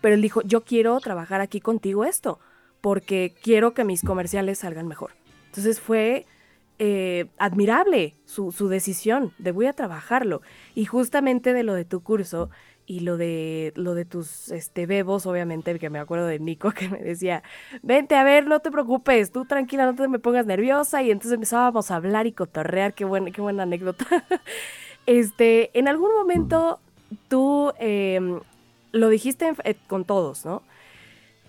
[0.00, 2.38] pero él dijo, yo quiero trabajar aquí contigo esto,
[2.80, 5.12] porque quiero que mis comerciales salgan mejor.
[5.46, 6.26] Entonces fue
[6.78, 10.42] eh, admirable su, su, decisión de voy a trabajarlo.
[10.74, 12.50] Y justamente de lo de tu curso,
[12.90, 16.88] y lo de lo de tus este bebos, obviamente, que me acuerdo de Nico que
[16.88, 17.44] me decía,
[17.82, 21.34] "Vente a ver, no te preocupes, tú tranquila, no te me pongas nerviosa." Y entonces
[21.34, 24.06] empezábamos a hablar y cotorrear, qué buena qué buena anécdota.
[25.06, 26.80] este, en algún momento
[27.28, 28.40] tú em,
[28.92, 30.62] lo dijiste eh, con todos, ¿no?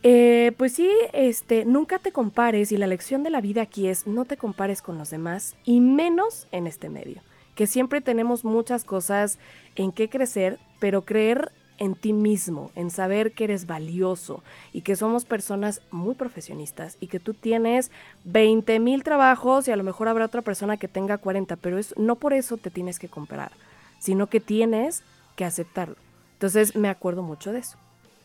[0.04, 4.08] Eh, pues sí, este, nunca te compares y la lección de la vida aquí es
[4.08, 7.22] no te compares con los demás y menos en este medio,
[7.54, 9.38] que siempre tenemos muchas cosas
[9.76, 14.96] en qué crecer, pero creer en ti mismo, en saber que eres valioso y que
[14.96, 17.92] somos personas muy profesionistas y que tú tienes
[18.24, 21.96] 20 mil trabajos y a lo mejor habrá otra persona que tenga 40, pero es,
[21.98, 23.52] no por eso te tienes que comparar,
[24.00, 25.04] sino que tienes
[25.36, 25.96] que aceptarlo.
[26.42, 27.78] Entonces me acuerdo mucho de eso.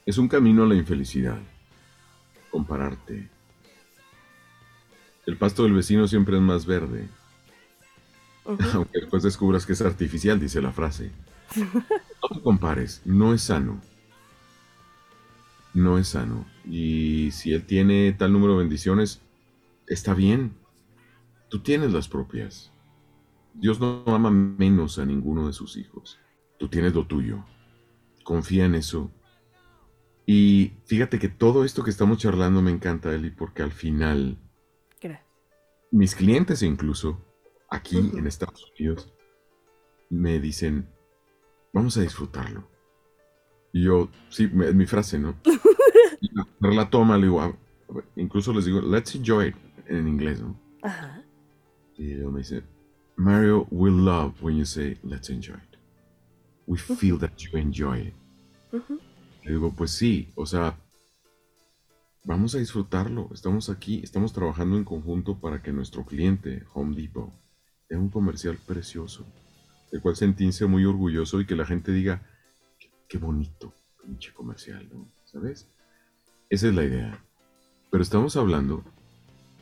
[0.07, 1.38] Es un camino a la infelicidad.
[2.50, 3.29] Compararte.
[5.26, 7.11] El pasto del vecino siempre es más verde.
[8.72, 11.11] Aunque después descubras que es artificial, dice la frase.
[12.22, 13.83] No te compares, no es sano.
[15.74, 16.46] No es sano.
[16.64, 19.20] Y si él tiene tal número de bendiciones,
[19.88, 20.55] está bien.
[21.50, 22.72] Tú tienes las propias.
[23.52, 26.18] Dios no ama menos a ninguno de sus hijos.
[26.59, 27.44] Tú tienes lo tuyo.
[28.26, 29.08] Confía en eso.
[30.26, 34.36] Y fíjate que todo esto que estamos charlando me encanta, Eli, porque al final,
[35.92, 37.24] mis clientes incluso,
[37.70, 39.14] aquí en Estados Unidos,
[40.10, 40.88] me dicen,
[41.72, 42.68] vamos a disfrutarlo.
[43.72, 45.36] Y yo, sí, es mi frase, ¿no?
[46.60, 47.56] la, toma, le digo,
[48.16, 50.60] incluso les digo, let's enjoy it, en inglés, ¿no?
[50.82, 51.22] Ajá.
[51.96, 52.64] Y luego me dice,
[53.14, 55.75] Mario will love when you say, let's enjoy it.
[56.66, 58.14] We feel that you enjoy it.
[59.44, 60.76] Le digo, pues sí, o sea,
[62.24, 63.31] vamos a disfrutarlo.
[63.33, 67.33] Estamos aquí, estamos trabajando en conjunto para que nuestro cliente, Home Depot,
[67.88, 69.24] tenga un comercial precioso,
[69.92, 72.22] del cual sentirse muy orgulloso y que la gente diga,
[73.09, 75.09] qué, bonito, pinche comercial, ¿no?
[75.24, 75.68] ¿Sabes?
[76.50, 77.24] Esa es la idea.
[77.90, 78.85] Pero estamos hablando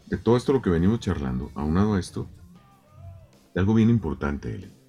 [0.06, 2.26] de todo esto lo que venimos charlando, aunado a esto,
[3.54, 4.83] de algo bien importante, Eli.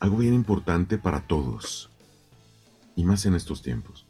[0.00, 1.90] Algo bien importante para todos.
[2.94, 4.06] Y más en estos tiempos.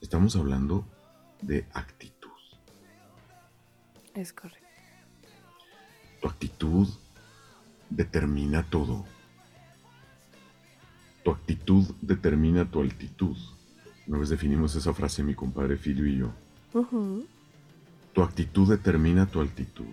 [0.00, 0.86] Estamos hablando
[1.42, 2.30] de actitud.
[4.14, 4.66] Es correcto.
[6.20, 6.88] Tu actitud
[7.90, 9.04] determina todo.
[11.22, 13.36] Tu actitud determina tu altitud.
[14.06, 16.32] Una vez definimos esa frase mi compadre Filio y yo.
[18.12, 19.92] Tu actitud determina tu altitud.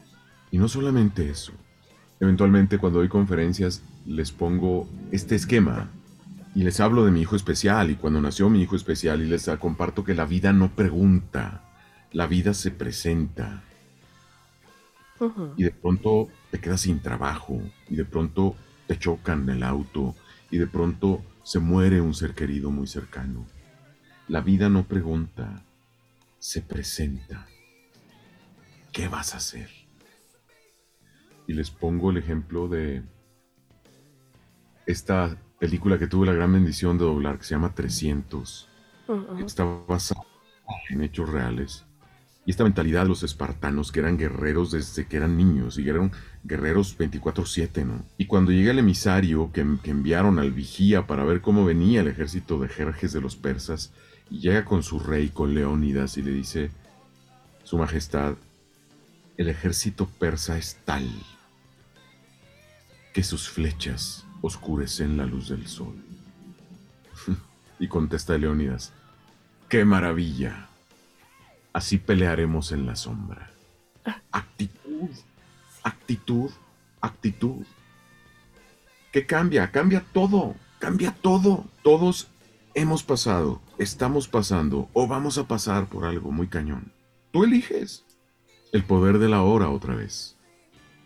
[0.51, 1.51] Y no solamente eso.
[2.19, 5.89] Eventualmente cuando doy conferencias les pongo este esquema
[6.55, 9.49] y les hablo de mi hijo especial y cuando nació mi hijo especial y les
[9.59, 11.63] comparto que la vida no pregunta,
[12.11, 13.63] la vida se presenta.
[15.55, 18.55] Y de pronto te quedas sin trabajo y de pronto
[18.87, 20.15] te chocan el auto
[20.51, 23.45] y de pronto se muere un ser querido muy cercano.
[24.27, 25.63] La vida no pregunta,
[26.39, 27.47] se presenta.
[28.91, 29.69] ¿Qué vas a hacer?
[31.47, 33.03] Y les pongo el ejemplo de
[34.85, 38.67] esta película que tuve la gran bendición de doblar, que se llama 300.
[39.45, 40.21] Está basada
[40.89, 41.85] en hechos reales.
[42.45, 46.11] Y esta mentalidad de los espartanos, que eran guerreros desde que eran niños, y eran
[46.43, 48.03] guerreros 24-7, ¿no?
[48.17, 52.09] Y cuando llega el emisario que, que, enviaron al vigía para ver cómo venía el
[52.09, 53.93] ejército de Jerjes de los persas,
[54.29, 56.71] y llega con su rey, con Leónidas, y le dice,
[57.63, 58.35] Su Majestad,
[59.37, 61.07] el ejército persa es tal
[63.13, 65.95] que sus flechas oscurecen la luz del sol.
[67.79, 68.91] y contesta Leónidas,
[69.69, 70.67] ¡qué maravilla!
[71.71, 73.49] Así pelearemos en la sombra.
[74.31, 75.09] Actitud,
[75.81, 76.51] actitud,
[76.99, 77.65] actitud.
[79.13, 79.71] ¿Qué cambia?
[79.71, 81.65] Cambia todo, cambia todo.
[81.81, 82.27] Todos
[82.73, 86.91] hemos pasado, estamos pasando o vamos a pasar por algo muy cañón.
[87.31, 88.03] Tú eliges
[88.73, 90.35] el poder de la hora otra vez.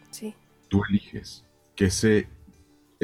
[0.10, 0.34] Sí.
[0.69, 1.45] Tú eliges
[1.76, 2.28] que ese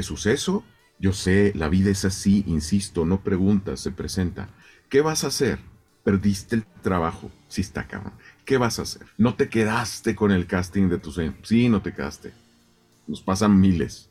[0.02, 0.64] suceso,
[0.98, 4.48] yo sé, la vida es así, insisto, no preguntas, se presenta.
[4.88, 5.58] ¿Qué vas a hacer?
[6.04, 7.30] Perdiste el trabajo.
[7.48, 8.12] Sí está cabrón.
[8.44, 9.06] ¿Qué vas a hacer?
[9.16, 11.34] No te quedaste con el casting de tu sueño.
[11.42, 12.32] Sí, no te quedaste.
[13.06, 14.10] Nos pasan miles.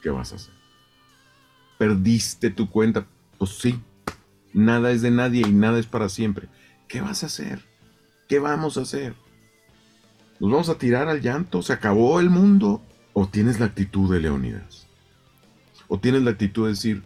[0.00, 0.54] ¿Qué vas a hacer?
[1.78, 3.06] Perdiste tu cuenta.
[3.38, 3.80] Pues sí.
[4.52, 6.48] Nada es de nadie y nada es para siempre.
[6.88, 7.64] ¿Qué vas a hacer?
[8.28, 9.14] ¿Qué vamos a hacer?
[10.38, 11.62] ¿Nos vamos a tirar al llanto?
[11.62, 12.82] ¿Se acabó el mundo?
[13.12, 14.86] ¿O tienes la actitud de Leónidas?
[15.88, 17.02] ¿O tienes la actitud de decir,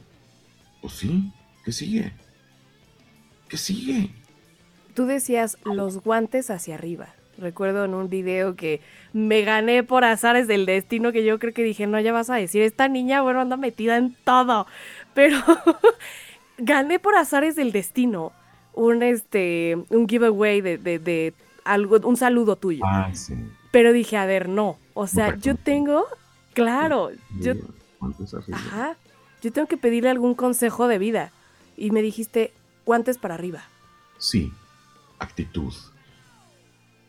[0.80, 1.32] pues sí,
[1.64, 2.12] ¿qué sigue?
[3.48, 4.10] ¿Qué sigue?
[4.94, 7.08] Tú decías los guantes hacia arriba.
[7.38, 8.80] Recuerdo en un video que
[9.12, 12.36] me gané por azares del destino que yo creo que dije, no, ya vas a
[12.36, 14.66] decir, esta niña, bueno, anda metida en todo.
[15.12, 15.38] Pero
[16.58, 18.32] gané por azares del destino
[18.72, 22.84] un, este, un giveaway de, de, algo, un saludo tuyo.
[22.86, 23.34] Ah, sí.
[23.70, 24.78] Pero dije, a ver, no.
[24.98, 26.06] O sea, yo tengo,
[26.54, 27.52] claro, yo,
[28.50, 28.96] ajá,
[29.42, 31.32] yo tengo que pedirle algún consejo de vida.
[31.76, 32.54] Y me dijiste,
[32.86, 33.62] guantes para arriba.
[34.16, 34.50] Sí,
[35.18, 35.74] actitud.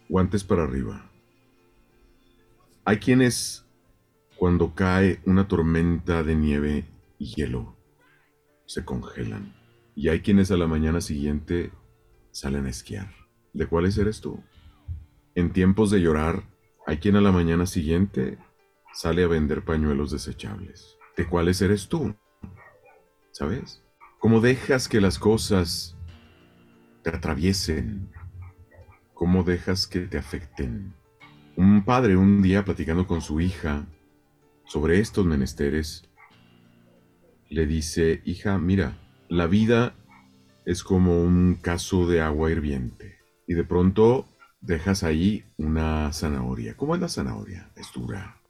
[0.10, 1.10] Guantes para arriba.
[2.84, 3.66] Hay quienes,
[4.36, 6.86] cuando cae una tormenta de nieve
[7.18, 7.78] y hielo,
[8.66, 9.56] se congelan.
[9.96, 11.72] Y hay quienes a la mañana siguiente
[12.32, 13.14] salen a esquiar.
[13.54, 14.44] ¿De cuáles eres tú?
[15.36, 16.44] En tiempos de llorar,
[16.88, 18.38] hay quien a la mañana siguiente
[18.94, 20.98] sale a vender pañuelos desechables.
[21.18, 22.16] de cuáles eres tú.
[23.32, 23.84] ¿Sabes?
[24.20, 25.98] Cómo dejas que las cosas
[27.04, 28.12] te atraviesen.
[29.14, 30.94] Cómo dejas que te afecten.
[31.58, 33.88] Un padre un día platicando con su hija
[34.66, 36.08] sobre estos menesteres,
[37.50, 38.98] le dice, hija, mira,
[39.28, 39.96] la vida
[40.66, 43.18] es como un caso de agua hirviente.
[43.48, 44.28] Y de pronto
[44.62, 46.76] dejas ahí una zanahoria.
[46.76, 47.72] ¿Cómo es la zanahoria?
[47.76, 48.42] Es dura.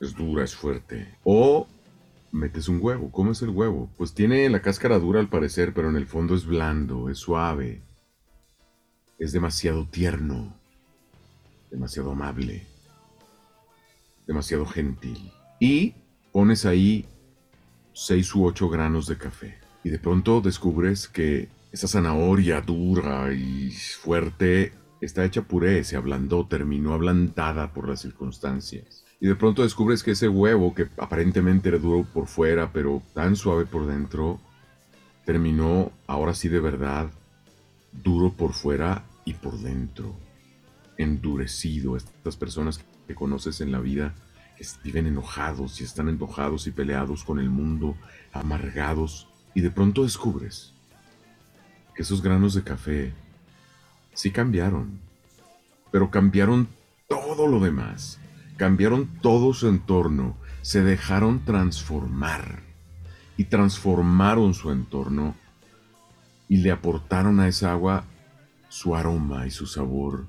[0.00, 1.18] Es dura, es fuerte.
[1.24, 1.66] O
[2.32, 3.10] metes un huevo.
[3.10, 3.90] ¿Cómo es el huevo?
[3.96, 7.82] Pues tiene la cáscara dura al parecer, pero en el fondo es blando, es suave.
[9.18, 10.62] Es demasiado tierno
[11.72, 12.66] demasiado amable,
[14.26, 15.32] demasiado gentil.
[15.58, 15.94] Y
[16.30, 17.06] pones ahí
[17.94, 19.58] seis u ocho granos de café.
[19.82, 26.46] Y de pronto descubres que esa zanahoria dura y fuerte está hecha puré, se ablandó,
[26.46, 29.04] terminó ablandada por las circunstancias.
[29.20, 33.36] Y de pronto descubres que ese huevo, que aparentemente era duro por fuera, pero tan
[33.36, 34.40] suave por dentro,
[35.24, 37.10] terminó, ahora sí de verdad,
[37.92, 40.16] duro por fuera y por dentro
[40.96, 44.14] endurecido, estas personas que conoces en la vida
[44.56, 47.96] que viven enojados y están enojados y peleados con el mundo,
[48.32, 50.74] amargados, y de pronto descubres
[51.94, 53.12] que esos granos de café
[54.14, 55.00] sí cambiaron,
[55.90, 56.68] pero cambiaron
[57.08, 58.18] todo lo demás,
[58.56, 62.62] cambiaron todo su entorno, se dejaron transformar
[63.36, 65.34] y transformaron su entorno
[66.48, 68.04] y le aportaron a esa agua
[68.68, 70.26] su aroma y su sabor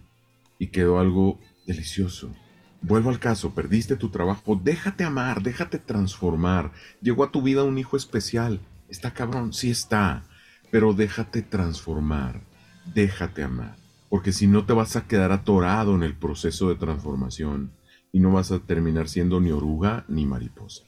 [0.59, 2.33] y quedó algo delicioso.
[2.81, 6.71] Vuelvo al caso, perdiste tu trabajo, déjate amar, déjate transformar.
[7.01, 8.59] Llegó a tu vida un hijo especial.
[8.89, 10.23] Está cabrón, sí está,
[10.69, 12.41] pero déjate transformar,
[12.85, 13.75] déjate amar.
[14.09, 17.71] Porque si no te vas a quedar atorado en el proceso de transformación
[18.11, 20.83] y no vas a terminar siendo ni oruga ni mariposa.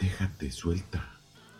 [0.00, 1.08] Déjate, suelta.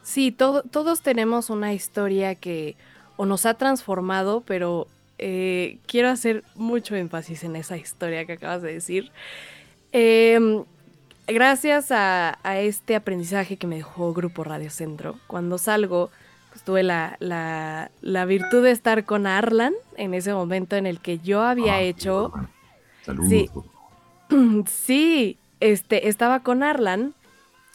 [0.03, 2.77] Sí, todos tenemos una historia que
[3.17, 8.63] o nos ha transformado, pero eh, quiero hacer mucho énfasis en esa historia que acabas
[8.63, 9.13] de decir.
[9.93, 10.65] Em,
[11.29, 16.11] gracias a, este aprendizaje que me dejó Grupo Radio Centro, cuando salgo,
[16.53, 17.91] pues tuve la,
[18.27, 22.33] virtud de estar con Arlan en ese momento en el que yo había ah, hecho...
[23.03, 23.29] Saludos.
[23.29, 23.51] Sí,
[24.67, 27.15] sí este, estaba con Arlan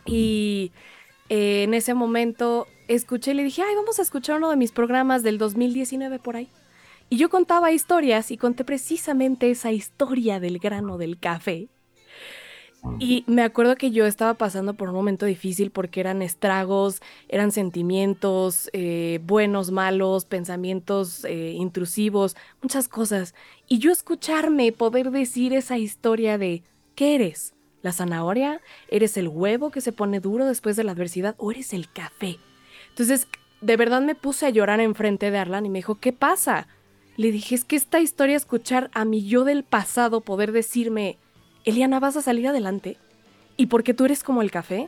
[0.06, 0.72] y
[1.30, 4.72] eh, en ese momento escuché y le dije, ay, vamos a escuchar uno de mis
[4.72, 6.48] programas del 2019 por ahí.
[7.10, 11.68] Y yo contaba historias y conté precisamente esa historia del grano del café.
[13.00, 17.52] Y me acuerdo que yo estaba pasando por un momento difícil porque eran estragos, eran
[17.52, 23.36] sentimientos eh, buenos, malos, pensamientos eh, intrusivos, muchas cosas.
[23.68, 26.64] Y yo escucharme poder decir esa historia de,
[26.96, 27.54] ¿qué eres?
[27.84, 28.62] ¿La zanahoria?
[28.90, 31.36] ¿Eres el huevo que se pone duro después de la adversidad?
[31.38, 32.38] ¿O eres el café?
[32.90, 33.28] Entonces,
[33.62, 36.68] de verdad me puse a llorar enfrente de Arlan y me dijo, ¿qué pasa?
[37.16, 41.18] Le dije, es que esta historia, escuchar a mi yo del pasado poder decirme,
[41.68, 42.98] Eliana, vas a salir adelante.
[43.58, 44.88] Y porque tú eres como el café,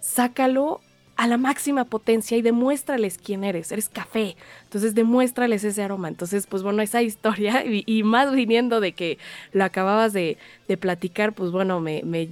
[0.00, 0.80] sácalo
[1.16, 3.72] a la máxima potencia y demuéstrales quién eres.
[3.72, 4.36] Eres café.
[4.62, 6.08] Entonces demuéstrales ese aroma.
[6.08, 9.18] Entonces, pues bueno, esa historia, y, más viniendo de que
[9.52, 10.38] lo acababas de,
[10.78, 12.28] platicar, pues bueno, me, me,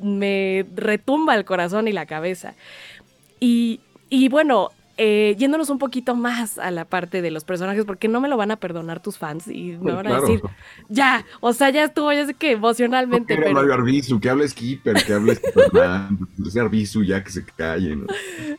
[0.00, 2.54] me, retumba el corazón y la cabeza.
[3.40, 8.08] Y, y bueno, eh, yéndonos un poquito más a la parte de los personajes, porque
[8.08, 10.42] no me lo van a perdonar tus fans y me van a decir,
[10.88, 13.36] ya, o sea, ya estuvo, ya sé que emocionalmente.
[13.36, 13.72] No, pero...
[13.72, 15.38] Arbizu, que hable Skipper, que hable
[16.52, 18.06] que Arbizu ya que se calle, ¿no?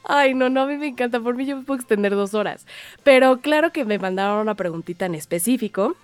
[0.05, 2.65] Ay, no, no, a mí me encanta, por mí yo me puedo extender dos horas.
[3.03, 5.97] Pero claro que me mandaron una preguntita en específico,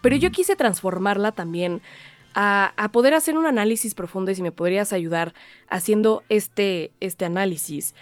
[0.00, 1.82] pero yo quise transformarla también.
[2.36, 5.34] A, a, poder hacer un análisis profundo y si me podrías ayudar
[5.68, 7.94] haciendo este, este análisis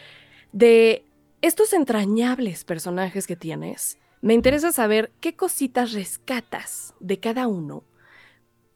[0.53, 1.05] de
[1.43, 7.83] estos entrañables personajes que tienes, me interesa saber qué cositas rescatas de cada uno.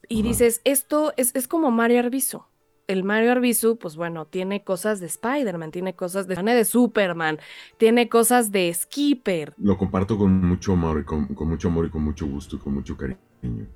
[0.09, 2.43] Y dices, esto es, como Mario Arbizu.
[2.89, 7.39] El Mario Arbizu, pues bueno, tiene cosas de Spider-Man, tiene cosas de, de Superman,
[7.79, 9.55] tiene cosas de Skipper.
[9.59, 12.97] Lo comparto con mucho amor, con, mucho amor y con mucho gusto y con mucho
[12.97, 13.19] cariño.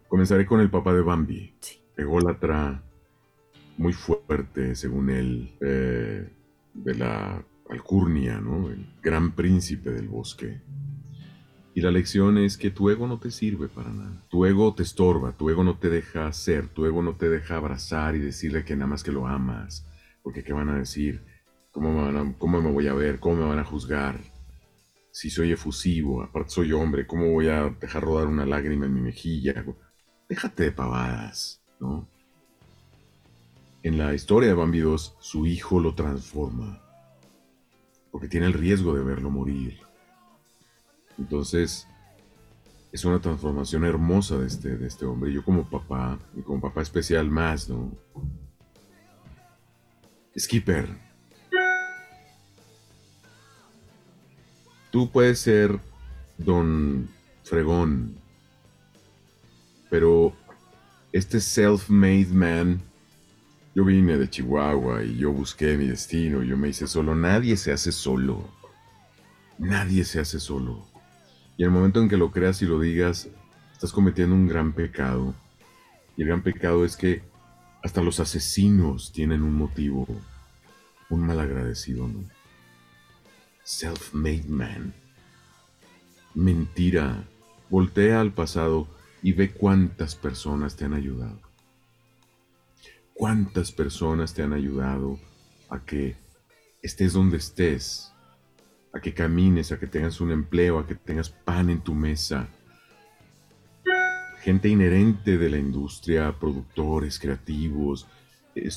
[0.08, 1.54] Comenzaré con el papá de Bambi.
[1.60, 1.80] Sí.
[1.96, 2.82] Ególatra,
[3.76, 6.28] muy fuerte, según él, eh,
[6.74, 8.68] de la Alcurnia, ¿no?
[8.68, 10.60] El gran príncipe del bosque.
[11.74, 14.24] Y la lección es que tu ego no te sirve para nada.
[14.28, 17.56] Tu ego te estorba, tu ego no te deja ser, tu ego no te deja
[17.56, 19.86] abrazar y decirle que nada más que lo amas.
[20.22, 21.22] Porque ¿qué van a decir?
[21.70, 23.20] ¿Cómo me, me voy a ver?
[23.20, 24.18] ¿Cómo me van a juzgar?
[25.12, 29.00] Si soy efusivo, aparte soy hombre, ¿cómo voy a dejar rodar una lágrima en mi
[29.00, 29.64] mejilla?
[30.28, 32.08] Déjate de pavadas, ¿no?
[33.82, 36.82] en la historia de Bambi 2, su hijo lo transforma.
[38.10, 39.80] Porque tiene el riesgo de verlo morir.
[41.18, 41.86] Entonces,
[42.92, 45.32] es una transformación hermosa de este, de este hombre.
[45.32, 47.92] Yo como papá, y como papá especial más, ¿no?
[50.36, 50.88] Skipper.
[54.90, 55.78] Tú puedes ser
[56.36, 57.08] don
[57.44, 58.16] fregón,
[59.88, 60.32] pero
[61.12, 62.82] este self-made man,
[63.80, 67.14] yo vine de Chihuahua y yo busqué mi destino, yo me hice solo.
[67.14, 68.46] Nadie se hace solo.
[69.56, 70.86] Nadie se hace solo.
[71.56, 73.30] Y en el momento en que lo creas y lo digas,
[73.72, 75.34] estás cometiendo un gran pecado.
[76.14, 77.22] Y el gran pecado es que
[77.82, 80.06] hasta los asesinos tienen un motivo,
[81.08, 82.22] un malagradecido, ¿no?
[83.64, 84.92] Self-made man.
[86.34, 87.24] Mentira.
[87.70, 88.88] Voltea al pasado
[89.22, 91.49] y ve cuántas personas te han ayudado.
[93.20, 95.18] Cuántas personas te han ayudado
[95.68, 96.16] a que
[96.80, 98.14] estés donde estés,
[98.94, 102.48] a que camines, a que tengas un empleo, a que tengas pan en tu mesa.
[104.40, 108.06] Gente inherente de la industria, productores, creativos,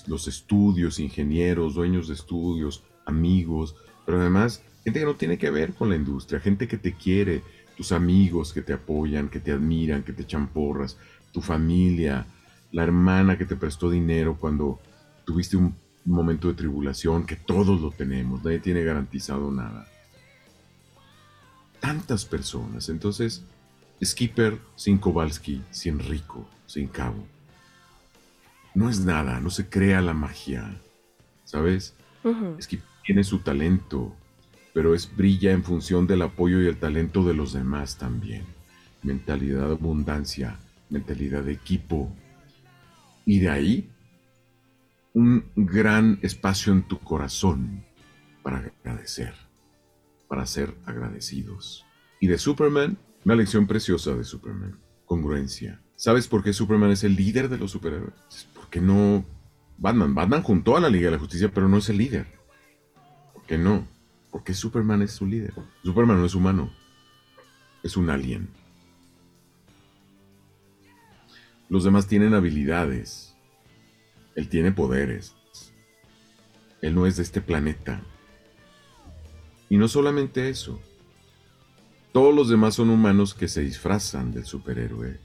[0.08, 5.74] los estudios, ingenieros, dueños de estudios, amigos, pero además gente que no tiene que ver
[5.74, 7.44] con la industria, gente que te quiere,
[7.78, 10.98] tus amigos que te apoyan, que te admiran, que te echan porras,
[11.32, 12.28] tu familia,
[12.74, 14.82] la hermana que te prestó dinero cuando
[15.24, 19.88] tuviste un momento de tribulación, que todos lo tenemos, nadie tiene garantizado nada.
[21.80, 23.46] Tantas personas, entonces,
[24.04, 27.26] Skipper sin Kowalski, sin Rico, sin Cabo.
[28.74, 30.82] No es nada, no se crea la magia,
[31.46, 31.94] ¿sabes?
[32.60, 34.16] Skipper tiene su talento,
[34.74, 38.46] pero es brilla en función del apoyo y el talento de los demás también.
[39.04, 40.58] Mentalidad de abundancia,
[40.90, 42.12] mentalidad de equipo.
[43.26, 43.90] Y de ahí,
[45.14, 47.86] un gran espacio en tu corazón
[48.42, 49.34] para agradecer,
[50.28, 51.86] para ser agradecidos.
[52.20, 55.82] Y de Superman, una lección preciosa de Superman, congruencia.
[55.96, 58.14] ¿Sabes por qué Superman es el líder de los superhéroes?
[58.54, 59.26] Porque no...
[59.78, 62.28] Batman, Batman juntó a la Liga de la Justicia, pero no es el líder.
[63.34, 63.88] ¿Por qué no?
[64.32, 65.54] Porque Superman es su líder.
[65.84, 66.72] Superman no es humano.
[67.82, 68.50] Es un alien.
[71.74, 73.36] Los demás tienen habilidades.
[74.36, 75.34] Él tiene poderes.
[76.84, 78.04] Él no es de este planeta.
[79.70, 80.80] Y no solamente eso.
[82.12, 85.20] Todos los demás son humanos que se disfrazan del superhéroe.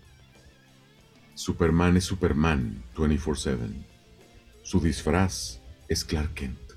[1.34, 3.84] Superman es Superman 24/7.
[4.62, 6.72] Su disfraz es Clark Kent.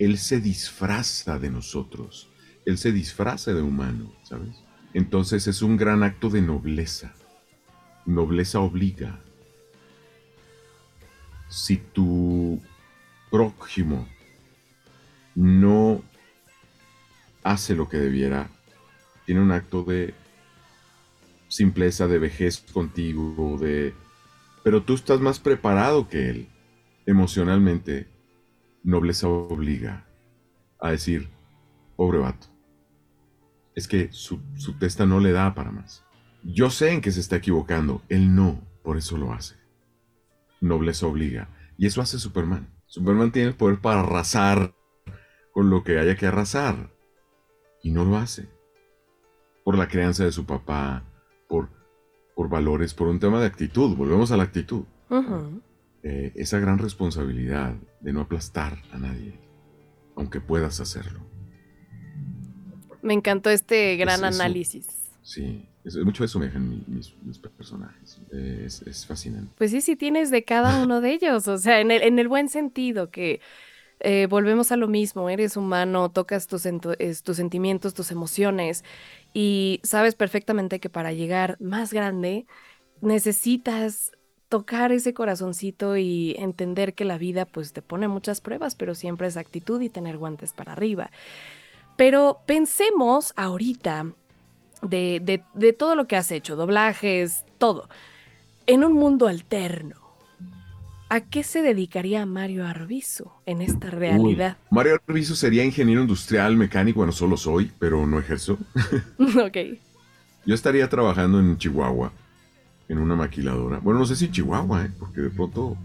[0.00, 2.28] Él se disfraza de nosotros.
[2.66, 4.56] Él se disfraza de humano, ¿sabes?
[4.94, 7.14] Entonces es un gran acto de nobleza.
[8.06, 9.18] Nobleza obliga.
[11.48, 12.60] Si tu
[13.30, 14.08] prójimo
[15.34, 16.02] no
[17.42, 18.48] hace lo que debiera,
[19.26, 20.14] tiene un acto de
[21.48, 23.94] simpleza, de vejez contigo, de...
[24.62, 26.48] Pero tú estás más preparado que él
[27.06, 28.08] emocionalmente
[28.82, 30.06] nobleza obliga
[30.78, 31.28] a decir,
[31.96, 32.46] pobre vato,
[33.74, 34.40] es que su,
[34.78, 36.03] testa no le da para más.
[36.44, 39.56] Yo sé en que se está equivocando, él no, por eso lo hace.
[40.60, 41.48] Nobleza obliga.
[41.78, 42.68] Y eso hace Superman.
[42.86, 44.74] Superman tiene el poder para arrasar
[45.52, 46.90] con lo que haya que arrasar.
[47.82, 48.48] Y no lo hace.
[49.64, 51.02] Por la crianza de su papá,
[51.48, 51.70] por,
[52.36, 53.96] por valores, por un tema de actitud.
[53.96, 54.84] Volvemos a la actitud.
[56.02, 59.40] Eh, esa gran responsabilidad de no aplastar a nadie,
[60.16, 61.20] aunque puedas hacerlo.
[63.00, 64.86] Me encantó este gran análisis.
[65.22, 68.20] Sí, es, mucho eso me dejan mis, personajes.
[68.32, 69.52] Es, fascinante.
[69.56, 72.28] Pues sí, sí tienes de cada uno de ellos, o sea, en el, en el
[72.28, 73.40] buen sentido, que
[74.00, 76.64] eh, volvemos a lo mismo, eres humano, tocas tus,
[77.22, 78.84] tus sentimientos, tus emociones
[79.32, 82.46] y sabes perfectamente que para llegar más grande
[83.00, 84.12] necesitas
[84.48, 89.26] tocar ese corazoncito y entender que la vida pues te pone muchas pruebas, pero siempre
[89.26, 91.10] es actitud y tener guantes para arriba.
[91.96, 94.12] Pero pensemos ahorita
[94.84, 97.88] de, de, todo lo que has hecho, doblajes, todo,
[98.66, 99.96] en un mundo alterno.
[101.10, 104.56] ¿A qué se dedicaría Mario Arbizu en esta realidad?
[104.70, 108.58] Mario Arbizu sería ingeniero industrial mecánico, bueno, solo soy, pero no ejerzo.
[109.18, 109.56] ok.
[110.46, 112.12] Yo estaría trabajando en Chihuahua
[112.88, 113.78] en una maquiladora.
[113.78, 114.90] Bueno, no sé si Chihuahua, ¿eh?
[114.98, 115.76] porque de pronto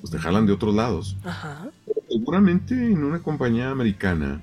[0.00, 1.16] pues te jalan de otros lados.
[1.24, 1.68] Ajá.
[2.08, 4.42] Seguramente en una compañía americana,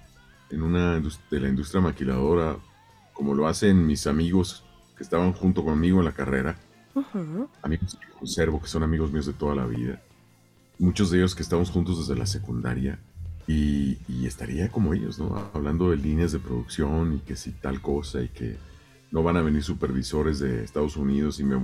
[0.49, 2.58] en una de la industria maquiladora,
[3.18, 4.63] como lo hacen mis amigos
[4.95, 6.55] que estaban junto conmigo en la carrera,
[7.63, 9.99] amigos que conservo, que son amigos míos de toda la vida.
[10.78, 12.99] Muchos de ellos que estamos juntos desde la secundaria.
[13.47, 15.49] Y, estaría como ellos, ¿no?
[15.53, 18.57] Hablando de líneas de producción y que si tal cosa y que
[19.09, 21.55] no van a venir supervisores de Estados Unidos y me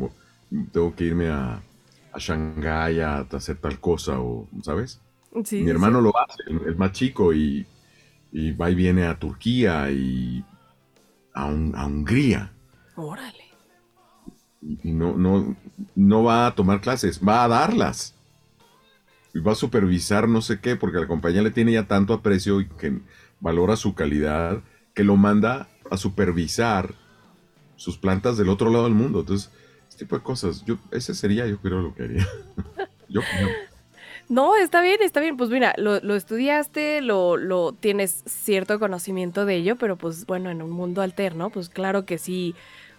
[0.72, 1.62] tengo que irme a,
[2.14, 5.02] a Shanghái a hacer tal cosa o, ¿sabes?
[5.52, 7.66] Mi hermano lo hace, es más chico y,
[8.60, 10.44] va y viene a Turquía y
[11.34, 12.54] a, a Hungría.
[12.96, 13.44] Órale.
[14.62, 15.56] Y no, no,
[15.96, 18.16] no va a tomar clases, va a darlas
[19.34, 22.62] y va a supervisar no sé qué, porque la compañía le tiene ya tanto aprecio
[22.62, 23.02] y que
[23.40, 24.62] valora su calidad,
[24.94, 26.94] que lo manda a supervisar
[27.76, 29.22] sus plantas del otro lado del mundo.
[29.22, 29.52] Entonces,
[29.90, 32.28] este tipo de cosas, yo, ese sería yo creo lo que haría.
[33.10, 33.22] yo
[34.34, 35.38] No, está bien, está bien.
[35.38, 40.50] Pues mira, lo, lo estudiaste, lo, lo, tienes cierto conocimiento de ello, pero pues bueno,
[40.50, 42.56] en un mundo alterno, pues claro que sí,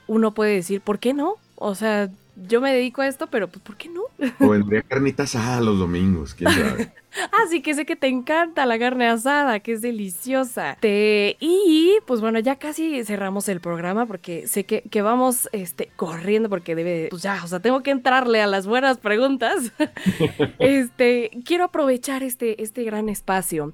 [0.07, 1.35] uno puede decir, ¿por qué no?
[1.57, 4.03] O sea, yo me dedico a esto, pero pues, ¿por qué no?
[4.39, 6.93] O vendría carnita asada los domingos, quién sabe.
[7.32, 10.76] ah, sí que sé que te encanta la carne asada, que es deliciosa.
[10.80, 11.36] Te...
[11.40, 16.48] Y pues bueno, ya casi cerramos el programa porque sé que, que, vamos este, corriendo
[16.48, 19.72] porque debe, pues ya, o sea, tengo que entrarle a las buenas preguntas.
[20.58, 23.72] este, quiero aprovechar este, este gran espacio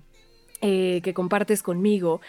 [0.62, 2.20] eh, que compartes conmigo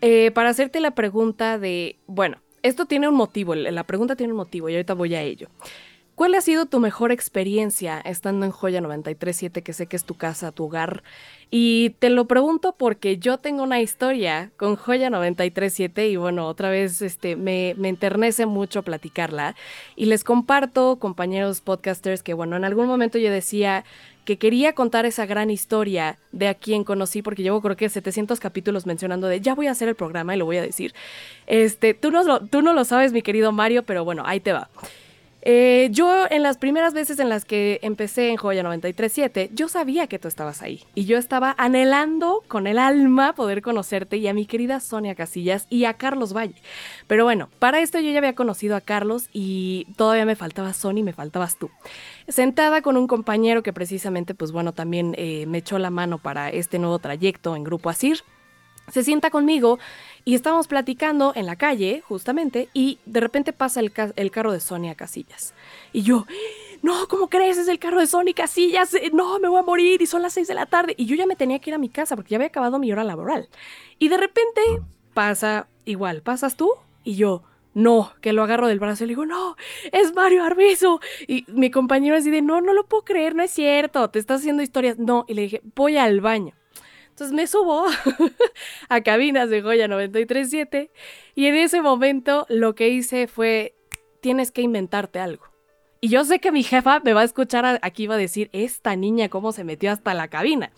[0.00, 4.36] eh, para hacerte la pregunta de, bueno, esto tiene un motivo, la pregunta tiene un
[4.36, 5.48] motivo y ahorita voy a ello.
[6.18, 10.14] ¿Cuál ha sido tu mejor experiencia estando en Joya 937, que sé que es tu
[10.14, 11.04] casa, tu hogar?
[11.48, 16.70] Y te lo pregunto porque yo tengo una historia con Joya 937 y bueno, otra
[16.70, 19.54] vez este, me, me enternece mucho platicarla.
[19.94, 23.84] Y les comparto, compañeros podcasters, que bueno, en algún momento yo decía
[24.24, 28.40] que quería contar esa gran historia de a quien conocí, porque llevo creo que 700
[28.40, 30.94] capítulos mencionando de ya voy a hacer el programa y lo voy a decir.
[31.46, 34.68] Este, tú no, tú no lo sabes, mi querido Mario, pero bueno, ahí te va.
[35.42, 40.08] Eh, yo en las primeras veces en las que empecé en Joya 937, yo sabía
[40.08, 44.34] que tú estabas ahí y yo estaba anhelando con el alma poder conocerte y a
[44.34, 46.56] mi querida Sonia Casillas y a Carlos Valle.
[47.06, 51.00] Pero bueno, para esto yo ya había conocido a Carlos y todavía me faltaba Sonia
[51.00, 51.70] y me faltabas tú.
[52.26, 56.50] Sentada con un compañero que precisamente, pues bueno, también eh, me echó la mano para
[56.50, 58.22] este nuevo trayecto en Grupo Asir
[58.90, 59.78] se sienta conmigo
[60.24, 63.92] y estábamos platicando en la calle, justamente, y de repente pasa el,
[64.30, 65.54] carro de Sonia Casillas.
[65.92, 66.26] Y yo,
[66.82, 67.58] no, ¿cómo crees?
[67.58, 70.32] Es el carro de Sonia Casillas, eh, no, me voy a morir y son las
[70.32, 70.94] seis de la tarde.
[70.96, 72.92] Y yo ya me tenía que ir a mi casa porque ya había acabado mi
[72.92, 73.48] hora laboral.
[73.98, 74.60] Y de repente
[75.14, 76.70] pasa igual, ¿pasas tú?
[77.04, 77.42] Y yo,
[77.74, 79.56] no, que lo agarro del brazo y le digo, no,
[79.92, 81.00] es Mario Arbizu.
[81.26, 84.40] Y mi compañero así de, no, no lo puedo creer, no es cierto, te estás
[84.40, 84.98] haciendo historias.
[84.98, 86.57] No, y le dije, voy al baño.
[87.18, 87.84] Entonces me subo
[88.88, 90.88] a cabinas de Joya 937
[91.34, 93.74] y en ese momento lo que hice fue,
[94.20, 95.42] tienes que inventarte algo.
[96.00, 98.94] Y yo sé que mi jefa me va a escuchar aquí va a decir, esta
[98.94, 100.70] niña cómo se metió hasta la cabina.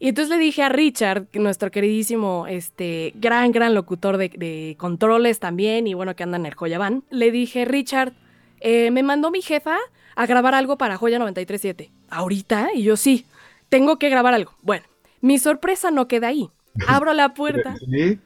[0.00, 5.86] Y entonces le dije a Richard, nuestro queridísimo, este, gran, gran locutor de, controles también,
[5.86, 8.14] y bueno, que anda en el Joya Van, le dije, Richard,
[8.58, 9.78] eh, me mandó mi jefa
[10.16, 11.92] a grabar algo para Joya 937.
[12.10, 12.70] ¿Ahorita?
[12.74, 13.26] Y yo sí,
[13.68, 14.54] tengo que grabar algo.
[14.62, 14.84] Bueno,
[15.20, 16.50] mi sorpresa no queda ahí.
[16.86, 17.74] Abro la puerta.
[17.90, 18.18] ¿Sí?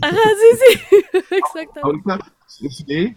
[0.00, 0.96] Ajá, sí, sí.
[1.30, 2.24] Exactamente.
[2.46, 3.14] ¿Sí?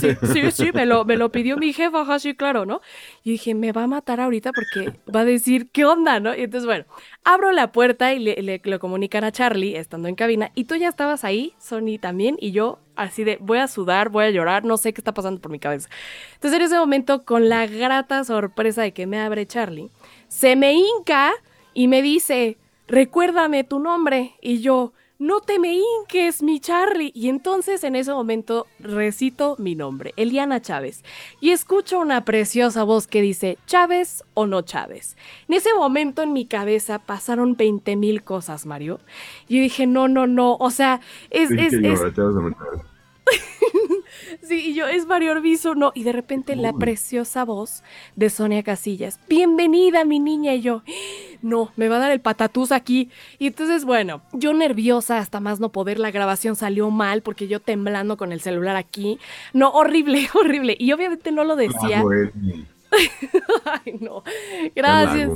[0.00, 2.80] Sí, sí, sí, me lo, me lo pidió mi jefa, ajá, sí, claro, ¿no?
[3.22, 6.34] Y dije, me va a matar ahorita porque va a decir, ¿qué onda, no?
[6.34, 6.84] Y entonces, bueno,
[7.22, 10.74] abro la puerta y le, le, le comunican a Charlie, estando en cabina, y tú
[10.74, 14.64] ya estabas ahí, Sony también, y yo así de, voy a sudar, voy a llorar,
[14.64, 15.88] no sé qué está pasando por mi cabeza.
[16.34, 19.90] Entonces, en ese momento, con la grata sorpresa de que me abre Charlie,
[20.26, 21.32] se me hinca
[21.74, 24.34] y me dice, recuérdame tu nombre.
[24.40, 27.10] Y yo, no te me inques, mi Charlie.
[27.14, 31.04] Y entonces en ese momento recito mi nombre, Eliana Chávez.
[31.40, 35.16] Y escucho una preciosa voz que dice, Chávez o no Chávez.
[35.48, 39.00] En ese momento en mi cabeza pasaron 20 mil cosas, Mario.
[39.48, 40.56] Y dije, no, no, no.
[40.56, 41.00] O sea,
[41.30, 41.50] es...
[41.50, 42.00] es, es...
[44.42, 45.92] Sí, y yo, es Mario Orbizo, no.
[45.94, 47.82] Y de repente la preciosa voz
[48.16, 49.20] de Sonia Casillas.
[49.28, 50.54] Bienvenida, mi niña.
[50.54, 50.82] Y yo,
[51.42, 53.10] no, me va a dar el patatús aquí.
[53.38, 55.98] Y entonces, bueno, yo nerviosa hasta más no poder.
[55.98, 59.18] La grabación salió mal porque yo temblando con el celular aquí.
[59.52, 60.76] No, horrible, horrible.
[60.78, 62.02] Y obviamente no lo decía.
[63.64, 64.22] Ay, no.
[64.74, 65.30] Gracias.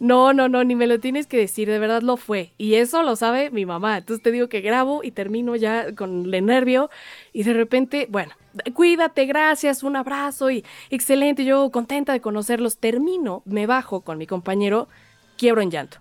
[0.00, 2.52] No, no, no, ni me lo tienes que decir, de verdad lo fue.
[2.56, 3.98] Y eso lo sabe mi mamá.
[3.98, 6.88] Entonces te digo que grabo y termino ya con el nervio
[7.34, 8.32] y de repente, bueno,
[8.72, 12.78] cuídate, gracias, un abrazo y excelente, yo contenta de conocerlos.
[12.78, 14.88] Termino, me bajo con mi compañero,
[15.36, 15.98] quiebro en llanto.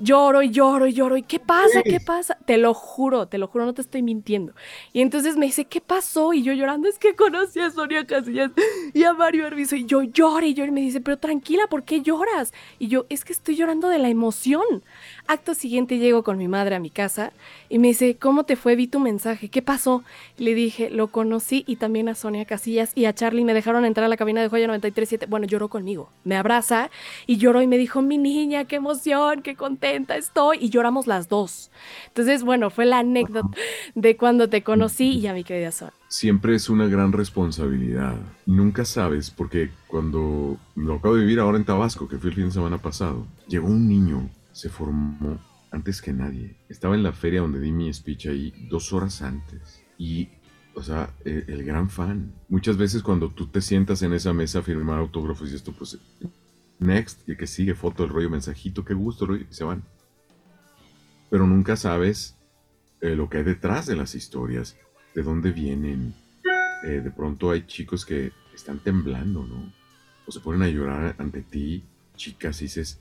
[0.00, 1.16] Lloro y lloro y lloro.
[1.16, 1.82] ¿Y qué pasa?
[1.82, 2.36] ¿Qué pasa?
[2.46, 4.54] Te lo juro, te lo juro, no te estoy mintiendo.
[4.92, 6.32] Y entonces me dice, ¿qué pasó?
[6.32, 8.50] Y yo llorando, es que conocí a Sonia Casillas
[8.92, 9.76] y a Mario Arbizo.
[9.76, 10.70] Y yo lloro y lloro.
[10.70, 12.52] Y me dice, pero tranquila, ¿por qué lloras?
[12.78, 14.82] Y yo, es que estoy llorando de la emoción.
[15.30, 17.32] Acto siguiente llego con mi madre a mi casa
[17.68, 18.74] y me dice, ¿cómo te fue?
[18.74, 20.02] Vi tu mensaje, ¿qué pasó?
[20.38, 24.06] le dije, lo conocí y también a Sonia Casillas y a Charlie me dejaron entrar
[24.06, 25.26] a la cabina de Joya 937.
[25.26, 26.90] Bueno, lloró conmigo, me abraza
[27.28, 30.58] y lloró y me dijo, mi niña, qué emoción, qué contenta estoy.
[30.60, 31.70] Y lloramos las dos.
[32.08, 33.56] Entonces, bueno, fue la anécdota
[33.94, 35.94] de cuando te conocí y a mi querida Sonia.
[36.08, 38.16] Siempre es una gran responsabilidad.
[38.46, 42.46] Nunca sabes, porque cuando lo acabo de vivir ahora en Tabasco, que fue el fin
[42.46, 45.40] de semana pasado, llegó un niño se formó
[45.70, 46.56] antes que nadie.
[46.68, 49.82] Estaba en la feria donde di mi speech ahí dos horas antes.
[49.98, 50.28] Y,
[50.74, 52.32] o sea, e, el, gran fan.
[52.48, 55.98] Muchas veces cuando tú te sientas en esa mesa a firmar autógrafos y esto, pues,
[56.78, 59.84] next, y que sigue foto, el rollo, mensajito, qué gusto, y se van.
[61.30, 62.36] Pero nunca sabes
[63.00, 64.76] eh, lo que hay detrás de las historias,
[65.14, 66.14] de dónde vienen.
[66.82, 69.72] Eh, de pronto hay chicos que están temblando, ¿no?
[70.26, 71.84] O se ponen a llorar ante ti,
[72.16, 73.00] chicas, dices,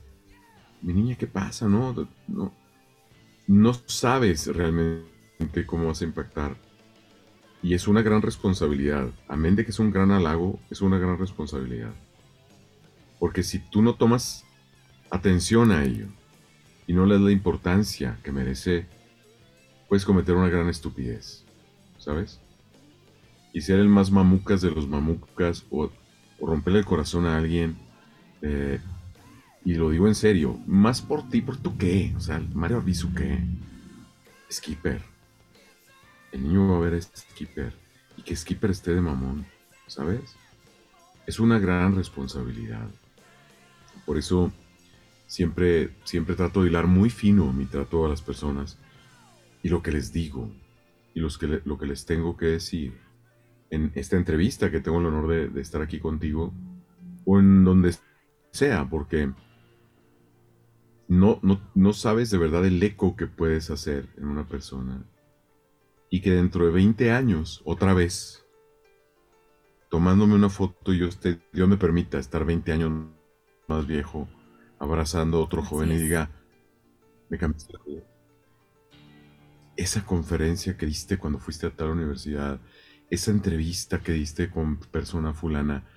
[0.82, 1.68] mi niña, ¿qué pasa?
[1.68, 2.54] No, no,
[3.48, 6.56] no sabes realmente cómo vas a impactar.
[7.62, 9.10] Y es una gran responsabilidad.
[9.28, 11.94] Amén de que es un gran halago, es una gran responsabilidad.
[13.20, 14.46] Porque si tú no tomas
[15.10, 16.08] atención a ello
[16.88, 18.88] y no le das la importancia que merece,
[19.90, 21.44] puedes cometer una gran estupidez.
[21.98, 22.40] ¿Sabes?
[23.52, 25.92] Y ser el más mamucas de los mamucas o,
[26.40, 27.78] romperle el corazón a alguien
[28.42, 28.80] eh,
[29.66, 33.14] y lo digo en serio, más por ti, por tú qué, o sea, Mario Arbizu
[33.14, 33.40] qué,
[34.52, 35.02] Skipper.
[36.32, 37.74] El niño va a ver a Skipper
[38.18, 39.46] y que Skipper esté de mamón,
[39.88, 40.36] ¿sabes?
[41.26, 42.90] Es una gran responsabilidad.
[44.06, 44.52] Por eso
[45.28, 48.78] siempre, siempre trato de hilar muy fino mi trato a las personas
[49.62, 50.50] y lo que les digo
[51.14, 52.98] y los que lo que les tengo que decir
[53.70, 56.54] en esta entrevista que tengo el honor de, de estar aquí contigo
[57.26, 57.94] o en donde
[58.52, 59.32] sea, porque
[61.10, 61.40] no,
[61.74, 65.04] no, sabes de verdad el eco que puedes hacer en una persona.
[66.12, 68.46] Y que dentro de 20 años, otra vez,
[69.90, 73.08] tomándome una foto, yo esté, Dios me permita estar 20 años
[73.68, 74.30] más viejo,
[74.78, 76.30] abrazando a otro joven y diga,
[77.28, 78.04] me cambiaste la vida.
[79.78, 82.60] Esa conferencia que diste cuando fuiste a tal universidad,
[83.10, 85.88] esa entrevista que diste con persona fulana,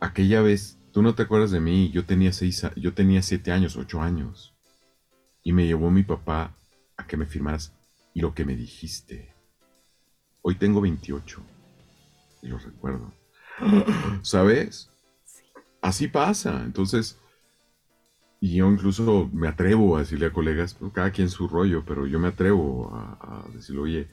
[0.00, 3.76] aquella vez Tú no te acuerdas de mí, yo tenía seis, yo tenía siete años,
[3.76, 4.54] ocho años.
[5.42, 6.56] Y me llevó mi papá
[6.96, 7.74] a que me firmaras
[8.14, 9.34] y lo que me dijiste.
[10.40, 11.42] Hoy tengo 28
[12.40, 13.12] y lo recuerdo.
[14.22, 14.88] ¿Sabes?
[15.82, 16.62] Así pasa.
[16.64, 17.18] Entonces,
[18.40, 22.18] y yo incluso me atrevo a decirle a colegas, cada quien su rollo, pero yo
[22.18, 24.08] me atrevo a, a decirle, oye,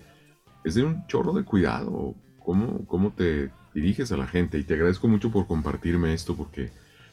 [0.66, 2.14] es de un chorro de cuidado.
[2.44, 6.71] ¿Cómo, ¿Cómo te diriges a la gente y te agradezco mucho por compartirme esto porque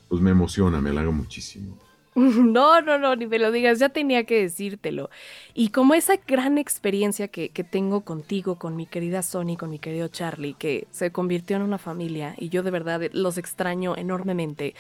[0.09, 1.79] pues me emociona, me halaga muchísimo.
[2.15, 5.11] No, no, no, ni me lo digas, ya tenía que decírtelo.
[5.55, 9.79] Y como esa gran experiencia que, que, tengo contigo, con mi querida Sony, con mi
[9.79, 14.75] querido Charlie, que se convirtió en una familia y yo de verdad los extraño enormemente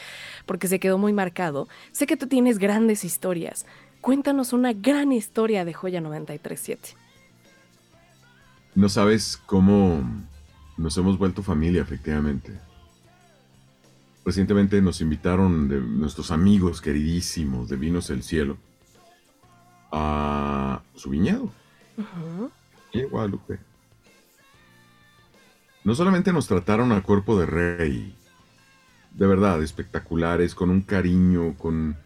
[0.44, 3.64] porque se quedó muy marcado, sé que tú tienes grandes historias.
[4.00, 6.96] Cuéntanos una gran historia de Joya 937.
[8.74, 10.02] No sabes cómo
[10.80, 12.58] nos hemos vuelto familia, efectivamente.
[14.24, 18.56] Recientemente nos invitaron de nuestros amigos queridísimos de Vinos del Cielo
[19.92, 21.52] a su viñedo.
[22.92, 23.58] en Guadalupe.
[25.84, 28.14] No solamente nos trataron a cuerpo de rey,
[29.12, 31.96] de verdad, espectaculares, con un cariño, con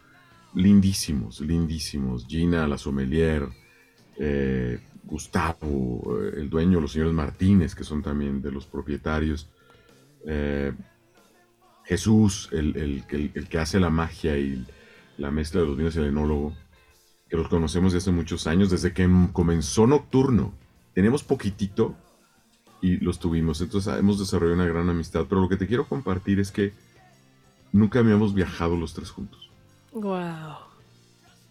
[0.52, 2.26] lindísimos, lindísimos.
[2.26, 3.48] Gina, la sommelier,
[4.18, 9.48] eh, Gustavo, eh, el dueño, los señores Martínez, que son también de los propietarios,
[10.26, 10.72] eh,
[11.84, 14.66] Jesús, el, que hace la magia y
[15.18, 16.54] la mezcla de los vinos, el enólogo,
[17.28, 20.54] que los conocemos desde hace muchos años, desde que comenzó Nocturno.
[20.94, 21.94] Tenemos poquitito
[22.80, 26.40] y los tuvimos, entonces hemos desarrollado una gran amistad, pero lo que te quiero compartir
[26.40, 26.72] es que
[27.72, 29.50] nunca habíamos viajado los tres juntos.
[29.92, 30.56] Wow.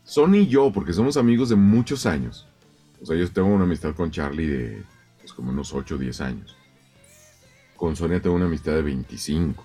[0.04, 2.48] Son y yo, porque somos amigos de muchos años
[3.04, 4.84] o sea, yo tengo una amistad con Charlie de
[5.20, 6.56] pues, como unos 8 o 10 años.
[7.76, 9.64] Con Sonia tengo una amistad de 25.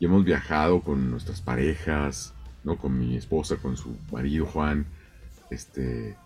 [0.00, 2.32] Y hemos viajado con nuestras parejas,
[2.64, 2.78] ¿no?
[2.78, 4.86] Con mi esposa, con su marido Juan,
[5.50, 6.16] este,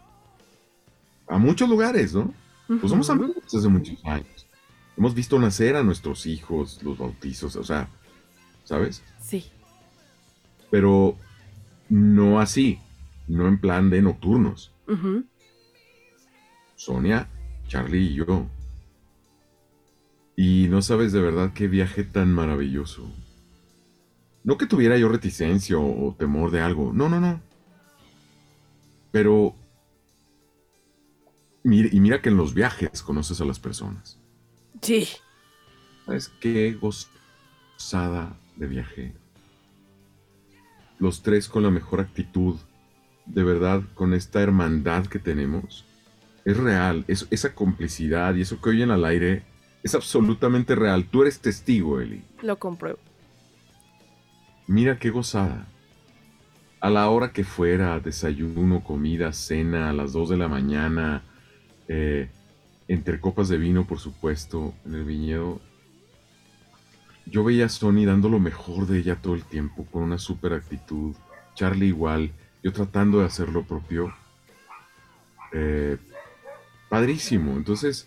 [1.27, 2.33] a muchos lugares, ¿no?
[2.69, 4.47] Pues somos amigos desde muchos años.
[4.97, 7.89] Hemos visto nacer a nuestros hijos, los bautizos, o sea,
[8.63, 9.03] ¿sabes?
[9.21, 9.51] Sí.
[10.71, 11.17] Pero
[11.89, 12.79] no así,
[13.27, 14.73] no en plan de nocturnos.
[14.87, 15.25] Ujú.
[16.77, 17.29] Sonia,
[17.69, 18.47] Charlie y yo.
[20.37, 23.11] Y no sabes de verdad qué viaje tan maravilloso.
[24.45, 27.41] No que tuviera yo reticencia o, temor de algo, no, no, no.
[29.13, 29.55] Pero...
[31.63, 34.19] mira- y mira que en los viajes conoces a las personas.
[34.81, 35.07] Sí.
[36.07, 39.15] ¿Sabes qué gozada de viaje?
[40.99, 42.57] Los tres con la mejor actitud,
[43.27, 45.85] de verdad, con esta hermandad que tenemos.
[46.45, 49.43] Es real, es- esa complicidad y eso que oyen al aire
[49.83, 51.05] es absolutamente real.
[51.11, 52.23] Tú eres testigo, Eli.
[52.43, 52.99] Lo compruebo.
[54.67, 55.67] Mira qué gozada.
[56.81, 61.23] A la hora que fuera, desayuno, comida, cena, a las 2 de la mañana,
[61.87, 62.29] eh,
[62.89, 65.61] entre copas de vino, por supuesto, en el viñedo.
[67.27, 70.53] Yo veía a Sony dando lo mejor de ella todo el tiempo, con una super
[70.55, 71.15] actitud.
[71.55, 72.33] Charlie igual,
[72.65, 74.13] yo tratando de hacer lo propio.
[75.53, 75.99] Eh,
[76.93, 77.57] padrísimo.
[77.57, 78.07] Entonces,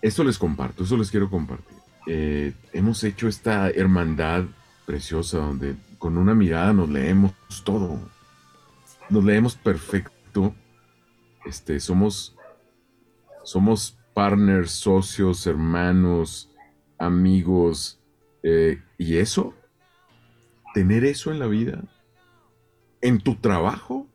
[0.00, 1.76] eso les comparto, eso les quiero compartir.
[2.06, 4.44] Eh, hemos hecho esta hermandad
[4.86, 7.32] preciosa donde con una mirada nos leemos
[7.64, 7.98] todo.
[9.10, 10.54] Nos leemos perfecto.
[11.44, 12.36] Este, somos
[13.42, 16.48] somos partners, socios, hermanos,
[16.96, 17.98] amigos.
[18.44, 19.52] eh, y eso,
[20.74, 21.82] tener eso en la vida,
[23.00, 24.06] en tu trabajo,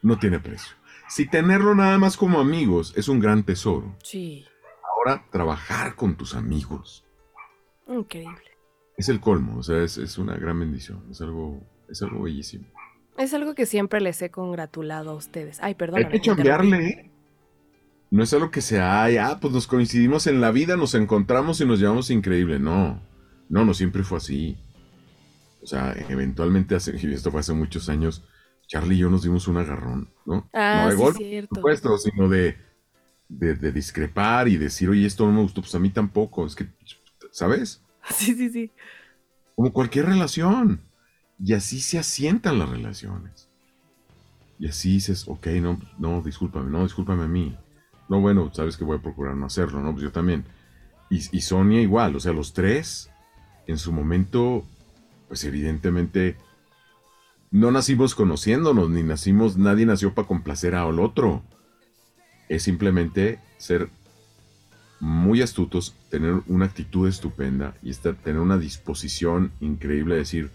[0.00, 0.79] no tiene precio.
[1.10, 3.96] Si tenerlo nada más como amigos es un gran tesoro.
[4.02, 4.46] Sí.
[4.96, 7.04] Ahora, trabajar con tus amigos
[7.88, 8.56] Increíble.
[8.96, 12.66] es el colmo, o sea, es, es una gran bendición, es algo, es algo bellísimo.
[13.18, 15.58] Es algo que siempre les he congratulado a ustedes.
[15.60, 16.04] Ay, perdón.
[16.04, 17.10] Hay que chambearle, ¿eh?
[18.10, 21.60] No es algo que sea, ay, ah, pues nos coincidimos en la vida, nos encontramos
[21.60, 22.58] y nos llevamos increíble.
[22.58, 23.02] No,
[23.48, 24.58] no, no siempre fue así.
[25.62, 28.24] O sea, eventualmente, hace, y esto fue hace muchos años,
[28.70, 30.48] Charlie y yo nos dimos un agarrón, ¿no?
[30.52, 31.48] Ah, no de sí, golpe, cierto.
[31.48, 32.56] por supuesto, sino de,
[33.28, 36.46] de, de discrepar y decir, oye, esto no me gustó, pues a mí tampoco.
[36.46, 36.68] Es que,
[37.32, 37.82] ¿sabes?
[38.10, 38.70] Sí, sí, sí.
[39.56, 40.80] Como cualquier relación.
[41.42, 43.48] Y así se asientan las relaciones.
[44.60, 47.56] Y así dices, ok, no, no, discúlpame, no, discúlpame a mí.
[48.08, 49.92] No, bueno, sabes que voy a procurar no hacerlo, ¿no?
[49.92, 50.44] Pues yo también.
[51.10, 53.10] Y, y Sonia igual, o sea, los tres,
[53.66, 54.64] en su momento,
[55.28, 56.36] pues evidentemente,
[57.50, 61.42] no nacimos conociéndonos, ni nacimos, nadie nació para complacer al otro.
[62.48, 63.90] Es simplemente ser
[65.00, 70.50] muy astutos, tener una actitud estupenda y estar, tener una disposición increíble de decir,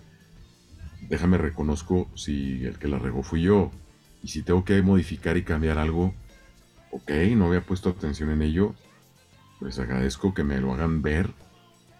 [1.09, 3.71] déjame reconozco si el que la regó fui yo.
[4.23, 6.13] Y si tengo que modificar y cambiar algo,
[6.91, 8.73] ok, no había puesto atención en ello,
[9.59, 11.29] pues agradezco que me lo hagan ver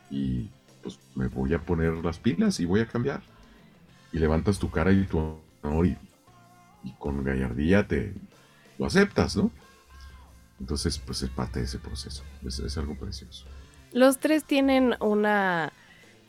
[0.10, 0.50] y
[0.82, 3.35] pues me voy a poner las pilas y voy a cambiar.
[4.16, 5.20] Y levantas tu cara y tu
[5.62, 5.98] honor y,
[7.00, 8.14] con gallardía te
[8.78, 9.52] lo aceptas, ¿no?
[10.58, 12.24] Entonces, pues es parte de ese proceso.
[12.46, 13.46] Es, es algo precioso.
[13.92, 15.74] Los tres tienen una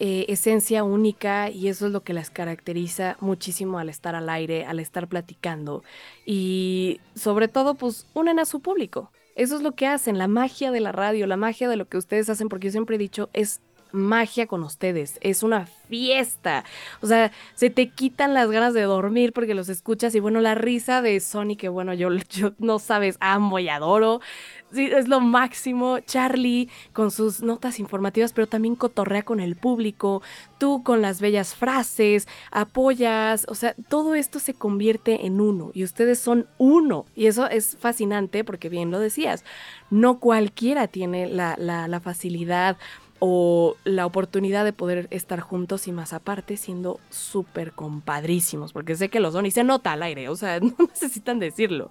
[0.01, 4.67] eh, esencia única y eso es lo que las caracteriza muchísimo al estar al aire,
[4.67, 5.85] al estar platicando
[6.25, 9.13] y sobre todo pues unen a su público.
[9.37, 11.99] Eso es lo que hacen, la magia de la radio, la magia de lo que
[11.99, 13.61] ustedes hacen, porque yo siempre he dicho, es
[13.93, 16.65] magia con ustedes, es una fiesta.
[17.01, 20.55] O sea, se te quitan las ganas de dormir porque los escuchas y bueno, la
[20.55, 24.21] risa de Sony, que bueno, yo, yo no sabes, amo y adoro.
[24.73, 26.01] Sí, es lo máximo.
[26.01, 30.23] Charlie con sus notas informativas, pero también cotorrea con el público.
[30.59, 33.47] Tú con las bellas frases, apoyas.
[33.49, 37.07] O sea, todo esto se convierte en uno y ustedes son uno.
[37.15, 39.45] Y eso es fascinante porque bien lo decías.
[39.91, 42.77] No cualquiera tiene la, la, la facilidad
[43.19, 49.09] o la oportunidad de poder estar juntos y más aparte siendo súper compadrísimos, porque sé
[49.09, 51.91] que lo son y se nota al aire, o sea, no necesitan decirlo.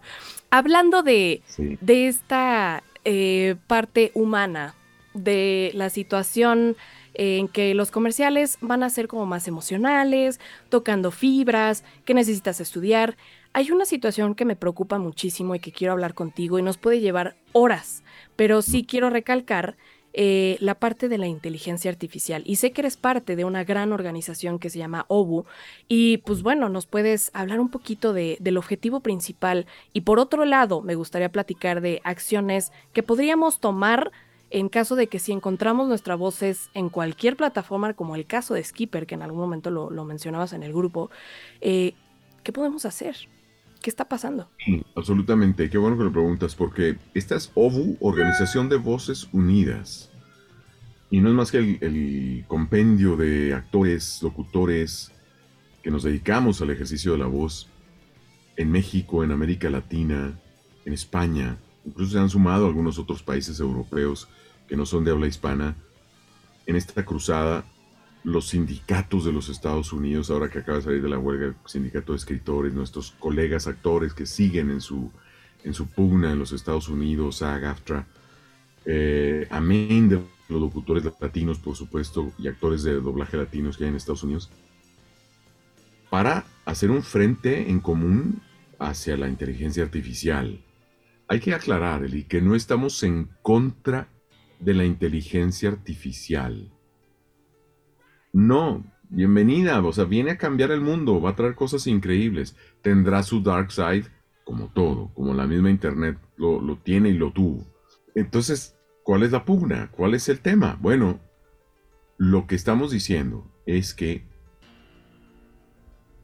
[0.51, 1.77] Hablando de, Sí.
[1.81, 4.75] de esta eh, parte humana,
[5.13, 6.75] de la situación
[7.13, 13.15] en que los comerciales van a ser como más emocionales, tocando fibras, que necesitas estudiar.
[13.53, 16.99] Hay una situación que me preocupa muchísimo y que quiero hablar contigo y nos puede
[16.99, 18.03] llevar horas,
[18.35, 19.77] pero sí quiero recalcar
[20.17, 22.41] eh, la parte de la inteligencia artificial.
[22.45, 25.45] Y sé que eres parte de una gran organización que se llama OBU.
[25.89, 29.65] Y pues bueno, nos puedes hablar un poquito de, del objetivo principal.
[29.91, 34.13] Y por otro lado, me gustaría platicar de acciones que podríamos tomar
[34.51, 38.63] en caso de que si encontramos nuestras voces en cualquier plataforma, como el caso de
[38.63, 41.09] Skipper, que en algún momento lo, mencionabas en el grupo,
[41.59, 41.93] eh,
[42.41, 43.17] ¿qué podemos hacer?
[43.85, 44.49] ¿Qué está pasando?
[44.65, 45.69] Sí, absolutamente.
[45.69, 50.09] Qué bueno que lo preguntas, porque esta es OVU, Organización de Voces Unidas.
[51.11, 55.11] Y no es más que el, el compendio de actores, locutores,
[55.83, 57.69] que nos dedicamos al ejercicio de la voz,
[58.57, 60.33] en México, en América Latina,
[60.83, 64.27] en España, incluso se han sumado algunos otros países europeos
[64.67, 65.75] que no son de habla hispana,
[66.65, 67.63] en esta cruzada,
[68.25, 71.55] los sindicatos de los Estados Unidos, ahora que acaba de salir de la huelga el
[71.65, 75.11] sindicato de escritores, nuestros colegas actores que siguen en su,
[75.63, 78.07] en su pugna en los Estados Unidos, SAG-AFTRA,
[78.85, 83.91] eh, amén de los locutores latinos, por supuesto, y actores de doblaje latinos que hay
[83.91, 84.49] en Estados Unidos,
[86.09, 88.41] para hacer un frente en común
[88.79, 90.63] hacia la inteligencia artificial.
[91.27, 94.09] Hay que aclarar, Eli, que no estamos en contra
[94.59, 96.71] de la inteligencia artificial.
[98.35, 102.57] No, bienvenida, o sea, viene a cambiar el mundo, va a traer cosas increíbles.
[102.81, 104.07] Tendrá su dark side,
[104.43, 107.65] como todo, como la misma Internet lo, lo tiene y lo tuvo.
[108.13, 109.89] Entonces, ¿cuál es la pugna?
[109.91, 110.77] ¿Cuál es el tema?
[110.81, 111.21] Bueno,
[112.17, 114.25] lo que estamos diciendo es que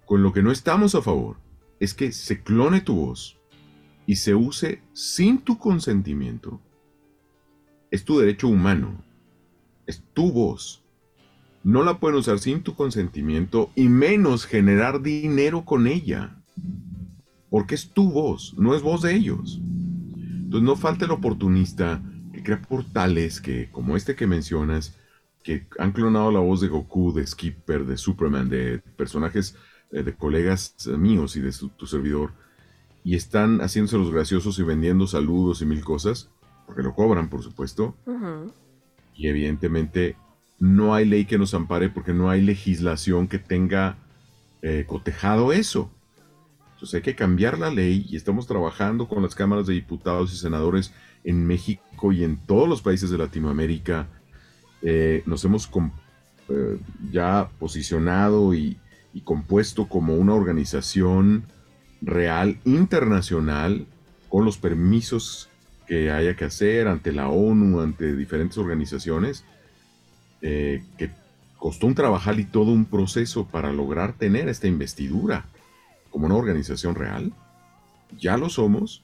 [0.05, 1.38] con lo que no estamos a favor
[1.80, 3.39] es que se clone tu voz
[4.05, 6.59] y se use sin tu consentimiento
[7.89, 9.01] es tu derecho humano,
[9.86, 10.80] es tu voz.
[11.64, 16.36] No la pueden usar sin tu consentimiento y menos generar dinero con ella.
[17.49, 19.59] Porque es tu voz, no es voz de ellos.
[20.16, 22.01] Entonces no falta el oportunista
[22.34, 24.97] que crea portales que, como este que mencionas,
[25.43, 29.55] que han clonado la voz de Goku, de Skipper, de Superman, de personajes
[29.91, 32.32] eh, de colegas míos y de tu servidor,
[33.03, 36.30] y están haciéndose los graciosos y vendiendo saludos y mil cosas
[36.72, 37.95] porque lo cobran, por supuesto.
[39.14, 40.16] Y evidentemente
[40.62, 43.97] no hay ley que nos ampare porque no hay legislación que tenga
[44.62, 45.91] eh, cotejado eso.
[46.74, 50.38] Entonces hay que cambiar la ley y estamos trabajando con las cámaras de diputados y
[50.38, 50.93] senadores
[51.24, 54.07] en México y en todos los países de Latinoamérica.
[54.84, 55.68] Eh, nos hemos
[56.49, 56.78] eh,
[57.12, 58.78] ya posicionado y,
[59.16, 61.45] y compuesto como una organización
[62.01, 63.88] real internacional
[64.30, 65.49] con los permisos
[65.88, 69.43] que haya que hacer ante la ONU, ante diferentes organizaciones,
[70.41, 71.11] eh, que
[71.57, 75.45] costó un trabajar y todo un proceso para lograr tener esta investidura
[76.09, 77.33] como una organización real.
[78.17, 79.03] Ya lo somos.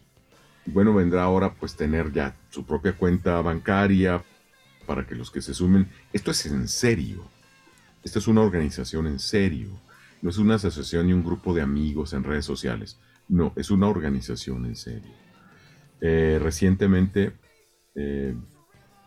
[0.66, 4.24] Bueno, vendrá ahora pues tener ya su propia cuenta bancaria
[4.86, 7.24] para que los que se sumen, esto es en serio.
[8.04, 9.70] Esto es una organización en serio.
[10.22, 12.98] No es una asociación ni un grupo de amigos en redes sociales.
[13.28, 15.12] No, es una organización en serio.
[16.02, 17.34] Eh, recientemente
[17.96, 18.36] eh,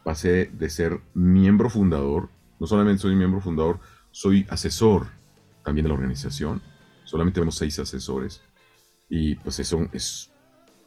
[0.05, 2.29] pasé de ser miembro fundador,
[2.59, 3.81] no solamente soy miembro fundador,
[4.11, 5.09] soy asesor
[5.65, 6.61] también de la organización.
[7.05, 8.43] Solamente tenemos seis asesores
[9.09, 10.31] y pues eso es,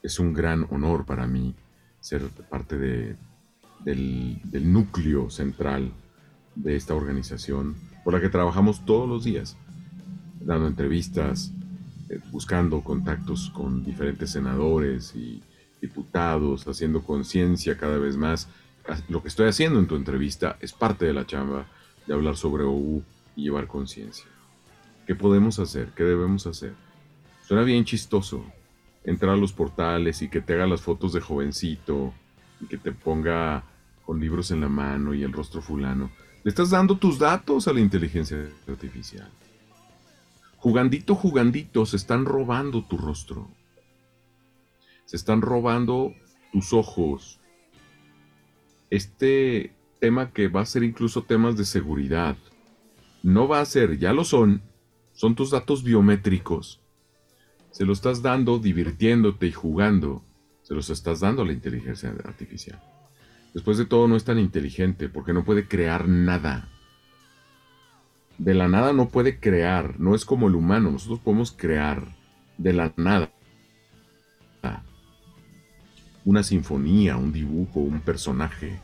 [0.02, 1.56] es un gran honor para mí
[2.00, 3.16] ser parte de,
[3.84, 5.92] del, núcleo central
[6.56, 9.58] de esta organización por la que trabajamos todos los días,
[10.40, 11.52] dando entrevistas,
[12.10, 15.42] eh, buscando contactos con diferentes senadores y
[15.82, 18.50] diputados, haciendo conciencia cada vez más.
[19.08, 21.68] Lo que estoy haciendo en tu entrevista es parte de la chamba
[22.06, 23.04] de hablar sobre OU
[23.36, 24.26] y llevar conciencia.
[25.08, 25.90] ¿Qué podemos hacer?
[25.96, 26.74] ¿Qué debemos hacer?
[27.46, 28.46] Suena bien chistoso
[29.04, 32.14] entrar a los portales y que te haga las fotos de jovencito
[32.62, 33.64] y que te ponga
[34.06, 36.12] con libros en la mano y el rostro fulano.
[36.44, 39.30] Le estás dando tus datos a la inteligencia artificial.
[40.58, 43.50] Jugandito, jugandito, se están robando tu rostro.
[45.06, 46.14] Se están robando
[46.52, 47.40] tus ojos.
[48.94, 52.38] Este tema que va a ser incluso temas de seguridad.
[53.24, 54.62] No va a ser, ya lo son,
[55.14, 56.80] son tus datos biométricos.
[57.72, 60.24] Se lo estás dando divirtiéndote y jugando.
[60.62, 62.84] Se los estás dando a la inteligencia artificial.
[63.56, 66.70] Después de todo no es tan inteligente porque no puede crear nada.
[68.38, 72.16] De la nada no puede crear, no es como el humano, nosotros podemos crear
[72.60, 73.32] de la nada
[76.26, 78.80] una sinfonía, un dibujo, un personaje.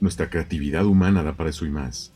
[0.00, 2.12] Nuestra creatividad humana da para eso y más.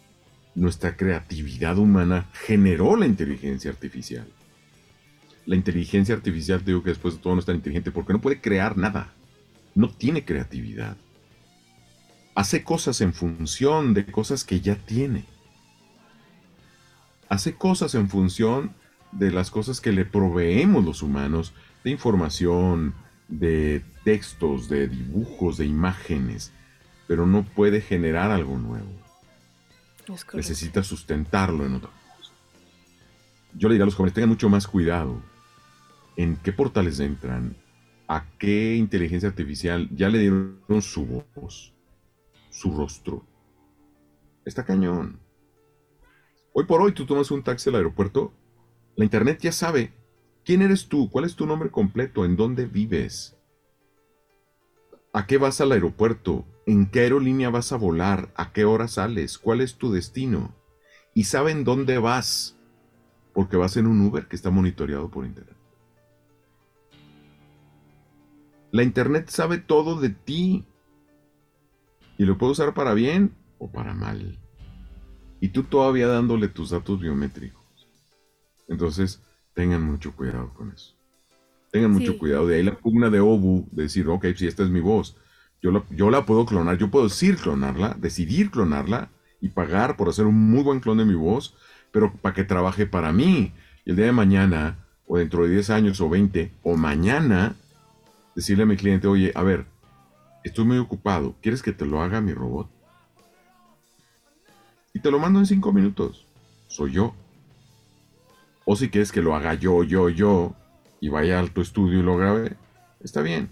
[0.54, 4.26] Nuestra creatividad humana generó la inteligencia artificial.
[5.46, 8.40] La inteligencia artificial, digo que después de todo no es tan inteligente porque no puede
[8.40, 9.12] crear nada.
[9.74, 10.96] No tiene creatividad.
[12.34, 15.24] Hace cosas en función de cosas que ya tiene.
[17.28, 18.74] Hace cosas en función
[19.12, 21.52] de las cosas que le proveemos los humanos
[21.84, 22.94] de información,
[23.30, 26.52] de textos, de dibujos, de imágenes,
[27.06, 28.90] pero no puede generar algo nuevo.
[30.34, 32.32] Necesita sustentarlo en otra cosa.
[33.54, 35.22] Yo le diría a los jóvenes, tengan mucho más cuidado
[36.16, 37.56] en qué portales entran,
[38.08, 41.72] a qué inteligencia artificial ya le dieron su voz,
[42.50, 43.24] su rostro.
[44.44, 45.20] Está cañón.
[46.52, 48.32] Hoy por hoy tú tomas un taxi al aeropuerto,
[48.96, 49.92] la internet ya sabe
[50.44, 53.36] quién eres tú, cuál es tu nombre completo, en dónde vives,
[55.12, 59.38] a qué vas al aeropuerto, en qué aerolínea vas a volar, a qué hora sales,
[59.38, 60.54] cuál es tu destino.
[61.14, 62.56] Y saben dónde vas,
[63.32, 65.56] porque vas en un Uber que está monitoreado por internet.
[68.70, 70.64] La internet sabe todo de ti
[72.18, 74.38] y lo puede usar para bien o para mal.
[75.40, 77.64] Y tú todavía dándole tus datos biométricos.
[78.68, 79.20] Entonces,
[79.54, 80.94] tengan mucho cuidado con eso.
[81.70, 82.46] Tengan mucho cuidado.
[82.46, 85.16] De ahí la pugna de Obu, de decir, ok, si esta es mi voz,
[85.62, 90.08] yo la, yo la puedo clonar, yo puedo decir clonarla, decidir clonarla y pagar por
[90.08, 91.54] hacer un muy buen clon de mi voz,
[91.92, 93.52] pero para que trabaje para mí.
[93.84, 97.54] Y el día de mañana, o dentro de 10 años, o 20, o mañana,
[98.34, 99.66] decirle a mi cliente, oye, a ver,
[100.44, 102.68] estoy muy ocupado, ¿quieres que te lo haga mi robot?
[104.92, 106.26] Y te lo mando en 5 minutos.
[106.66, 107.14] Soy yo.
[108.72, 110.54] O si quieres que lo haga yo, yo, yo,
[111.00, 112.56] y vaya a tu estudio y lo grabe,
[113.00, 113.50] está bien.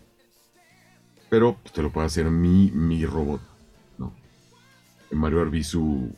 [1.29, 3.41] Pero pues, te lo puede hacer mi, mi robot,
[3.99, 4.15] ¿no?
[5.11, 6.09] Mario Arbizu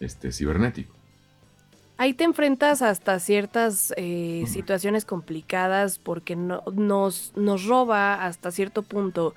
[0.00, 0.92] este, cibernético.
[1.98, 8.82] Ahí te enfrentas hasta ciertas eh, situaciones complicadas porque no, nos, nos roba hasta cierto
[8.82, 9.36] punto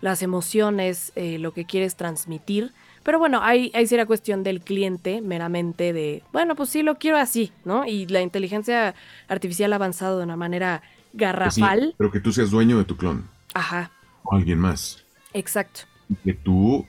[0.00, 2.72] las emociones, eh, lo que quieres transmitir.
[3.08, 7.52] Pero bueno, ahí, ahí cuestión del cliente, meramente de, bueno, pues sí lo quiero así,
[7.64, 7.86] ¿no?
[7.86, 8.94] Y la inteligencia
[9.28, 10.82] artificial ha avanzado de una manera
[11.14, 11.94] garrafal.
[11.96, 13.26] pero que tú seas dueño de tu clon.
[13.54, 13.90] Ajá.
[14.24, 15.06] O alguien más.
[15.32, 15.84] Exacto.
[16.10, 16.86] Y que tú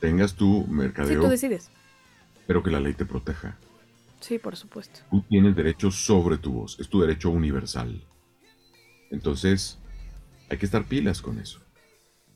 [0.00, 1.18] tengas tu mercadeo.
[1.18, 1.70] Sí, tú decides.
[2.46, 3.56] Pero que la ley te proteja.
[4.20, 5.00] Sí, por supuesto.
[5.10, 6.78] Tú tienes derecho sobre tu voz.
[6.78, 8.04] Es tu derecho universal.
[9.10, 9.78] Entonces,
[10.50, 11.58] hay que estar pilas con eso.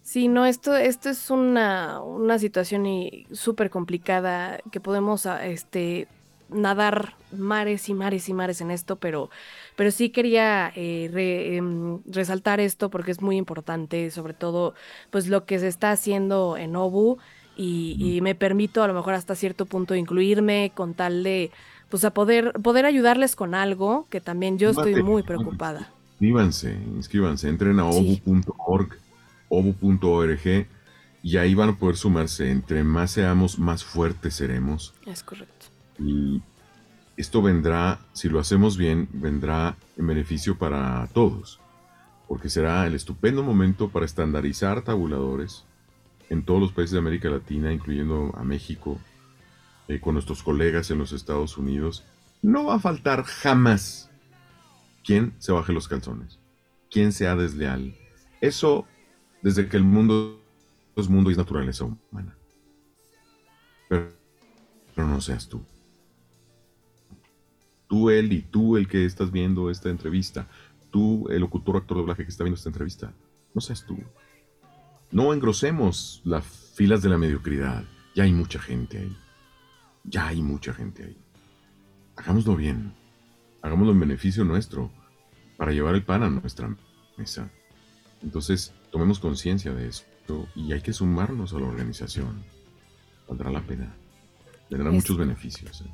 [0.03, 2.01] Sí, no, esto, esto es una,
[2.39, 2.87] situación
[3.31, 6.09] súper complicada que podemos ah, este,
[6.51, 9.31] nadar mares y mares y mares en esto, pero,
[9.77, 14.75] pero sí quería eh, em, resaltar esto porque es muy importante, sobre todo
[15.11, 17.19] pues lo que se está haciendo en OBU
[17.57, 21.51] y, me permito a lo mejor hasta cierto punto incluirme con tal de
[21.91, 25.91] pues a poder, poder ayudarles con algo que también yo estoy muy preocupada.
[26.13, 29.02] Inscríbanse, inscríbanse, entren a obu.org
[29.53, 30.67] obu.org
[31.23, 32.51] y ahí van a poder sumarse.
[32.51, 34.95] Entre más seamos, más fuertes seremos.
[35.07, 35.67] Es correcto.
[35.99, 36.43] Y
[37.17, 41.61] esto vendrá, si lo hacemos bien, vendrá en beneficio para todos,
[42.27, 45.65] porque será el estupendo momento para estandarizar tabuladores
[46.31, 48.99] en todos los países de América Latina, incluyendo a México,
[49.87, 52.05] eh, con nuestros colegas en los Estados Unidos.
[52.41, 54.11] No va a faltar jamás
[55.05, 56.39] quien se baje los calzones,
[56.91, 57.95] quien sea desleal.
[58.41, 58.87] Eso
[59.43, 60.41] desde que el mundo
[60.97, 62.37] es mundo y naturaleza humana.
[63.89, 64.13] Pero,
[64.97, 65.63] no seas tú.
[67.89, 70.49] Tú, él y tú, el que estás viendo esta entrevista.
[70.91, 73.13] Tú, el locutor actor de doblaje que está viendo esta entrevista.
[73.53, 73.99] No seas tú.
[75.11, 77.85] No engrosemos las filas de la mediocridad.
[78.15, 79.17] Ya hay mucha gente ahí.
[80.05, 81.19] Ya hay mucha gente ahí.
[82.17, 82.95] Hagámoslo bien.
[83.61, 84.91] Hagámoslo en beneficio nuestro.
[85.57, 86.75] Para llevar el pan a nuestra
[87.17, 87.51] mesa.
[88.23, 92.45] Entonces, tomemos conciencia de esto y hay que sumarnos a la organización.
[93.27, 93.93] Valdrá la pena.
[94.69, 95.81] Tendrá muchos beneficios.
[95.81, 95.91] ¿eh?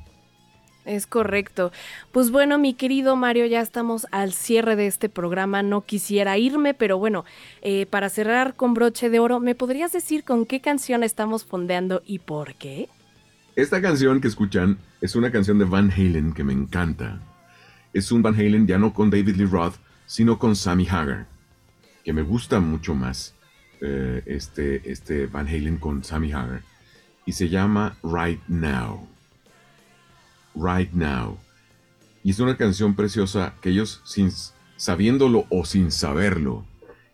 [0.85, 1.71] Es correcto.
[2.11, 5.63] Pues bueno, mi querido Mario, ya estamos al cierre de este programa.
[5.63, 7.25] No quisiera irme, pero bueno,
[7.61, 12.01] eh, para cerrar con broche de oro, ¿me podrías decir con qué canción estamos fondeando
[12.05, 12.89] y por qué?
[13.55, 17.21] Esta canción que escuchan es una canción de Van Halen que me encanta.
[17.93, 19.75] Es un Van Halen ya no con David Lee Roth,
[20.05, 21.38] sino con Sammy Hagar
[22.03, 23.35] que me gusta mucho más,
[23.81, 26.63] eh, este, este Van Halen con Sammy Hagar,
[27.25, 29.07] y se llama Right Now.
[30.55, 31.37] Right Now.
[32.23, 34.31] Y es una canción preciosa que ellos, sin
[34.75, 36.65] sabiéndolo o sin saberlo,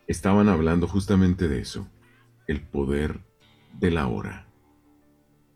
[0.07, 1.87] estaban hablando justamente de eso,
[2.47, 3.19] el poder
[3.73, 4.47] de la hora.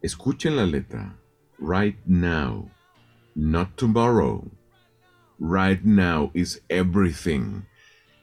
[0.02, 1.16] Escuchen la letra.
[1.60, 2.70] Right now,
[3.36, 4.50] not tomorrow.
[5.40, 7.64] Right now is everything.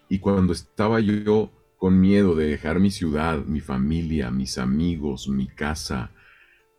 [0.09, 5.47] Y cuando estaba yo con miedo de dejar mi ciudad, mi familia, mis amigos, mi
[5.47, 6.13] casa,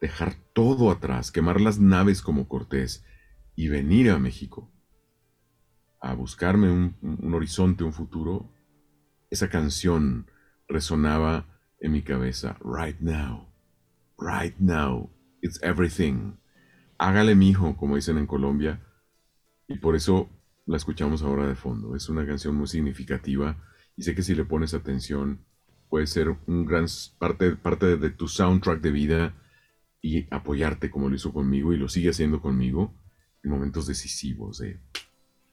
[0.02, 3.06] dejar todo atrás, quemar las naves como Cortés
[3.56, 4.72] y venir a México
[6.00, 8.54] a buscarme un, horizonte, un futuro,
[9.30, 10.30] esa canción
[10.68, 12.58] resonaba en mi cabeza.
[12.62, 13.50] Right now,
[14.18, 15.10] right now,
[15.42, 16.38] it's everything.
[16.98, 18.82] Hágale mi hijo, como dicen en Colombia.
[19.68, 20.30] Y por eso
[20.68, 21.96] la escuchamos ahora de fondo.
[21.96, 23.58] Es una canción muy significativa
[23.96, 25.46] y sé que si le pones atención
[25.90, 26.86] puede ser un gran
[27.18, 29.36] parte, parte de tu soundtrack de vida
[30.02, 32.94] y apoyarte como lo hizo conmigo y lo sigue haciendo conmigo
[33.44, 34.80] en momentos decisivos de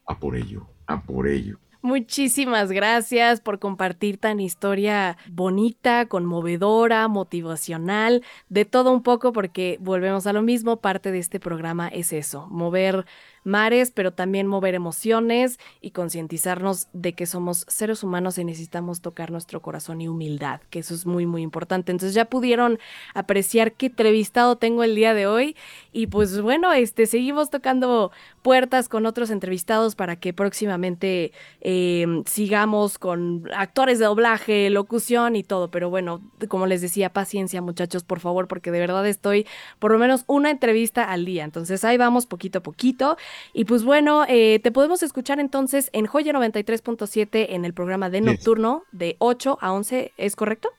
[0.07, 1.59] a por ello, a por ello.
[1.85, 10.27] Muchísimas gracias por compartir tan historia bonita, conmovedora, motivacional, de todo un poco, porque volvemos
[10.27, 13.05] a lo mismo, parte de este programa es eso, mover
[13.45, 19.31] mares, pero también mover emociones y concientizarnos de que somos seres humanos y necesitamos tocar
[19.31, 21.93] nuestro corazón y humildad, que eso es muy, muy importante.
[21.93, 22.79] Entonces ya pudieron
[23.15, 25.57] apreciar qué entrevistado tengo el día de hoy
[25.93, 28.11] y pues bueno, este, seguimos tocando
[28.43, 35.43] puertas con otros entrevistados para que próximamente em, sigamos con actores de doblaje, locución y
[35.43, 35.71] todo.
[35.71, 39.47] Pero bueno, como les decía, paciencia muchachos, por favor, porque de verdad estoy
[39.79, 41.45] por lo menos una entrevista al día.
[41.45, 43.17] Entonces ahí vamos poquito a poquito.
[43.53, 48.21] Y pues bueno, eh, te podemos escuchar entonces en Joya 93.7 en el programa de
[48.21, 50.71] Nocturno de 8 a 11, ¿es correcto?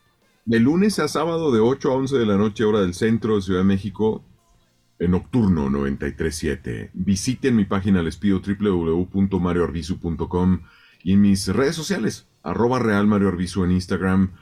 [0.46, 3.42] De lunes a sábado de 8 a 11 de la noche, hora del centro de
[3.42, 4.24] Ciudad de México,
[5.00, 6.90] en Nocturno 93.7.
[6.94, 10.62] Visiten mi página, les pido www.marioarbizu.com
[11.04, 14.34] y en mis redes sociales, arroba real Mario Arbizu en Instagram,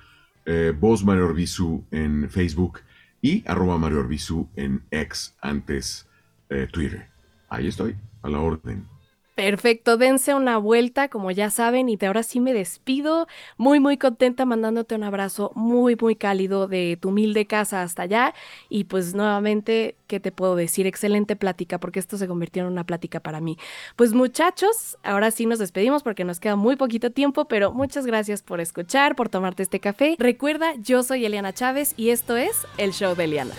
[0.46, 2.80] eh, voz Mario Arbizu en Facebook
[3.22, 6.08] y arroba Mario Arbizu en X, antes
[6.50, 7.13] eh, Twitter.
[7.54, 8.88] Ahí estoy, a la orden.
[9.36, 13.28] Perfecto, dense una vuelta, como ya saben, y de ahora sí me despido.
[13.58, 18.34] Muy, muy contenta mandándote un abrazo muy, muy cálido de tu humilde casa hasta allá.
[18.70, 20.88] Y pues nuevamente, ¿qué te puedo decir?
[20.88, 23.60] Excelente plática, porque esto se convirtió en una plática para mí.
[23.96, 28.42] Pues muchachos, ahora sí nos despedimos porque nos queda muy poquito tiempo, pero muchas gracias
[28.42, 30.16] por escuchar, por tomarte este café.
[30.18, 33.54] Recuerda, yo soy Eliana Chávez y esto es El Show de Eliana.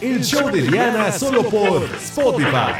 [0.00, 2.72] El show de Diana solo por Spotify.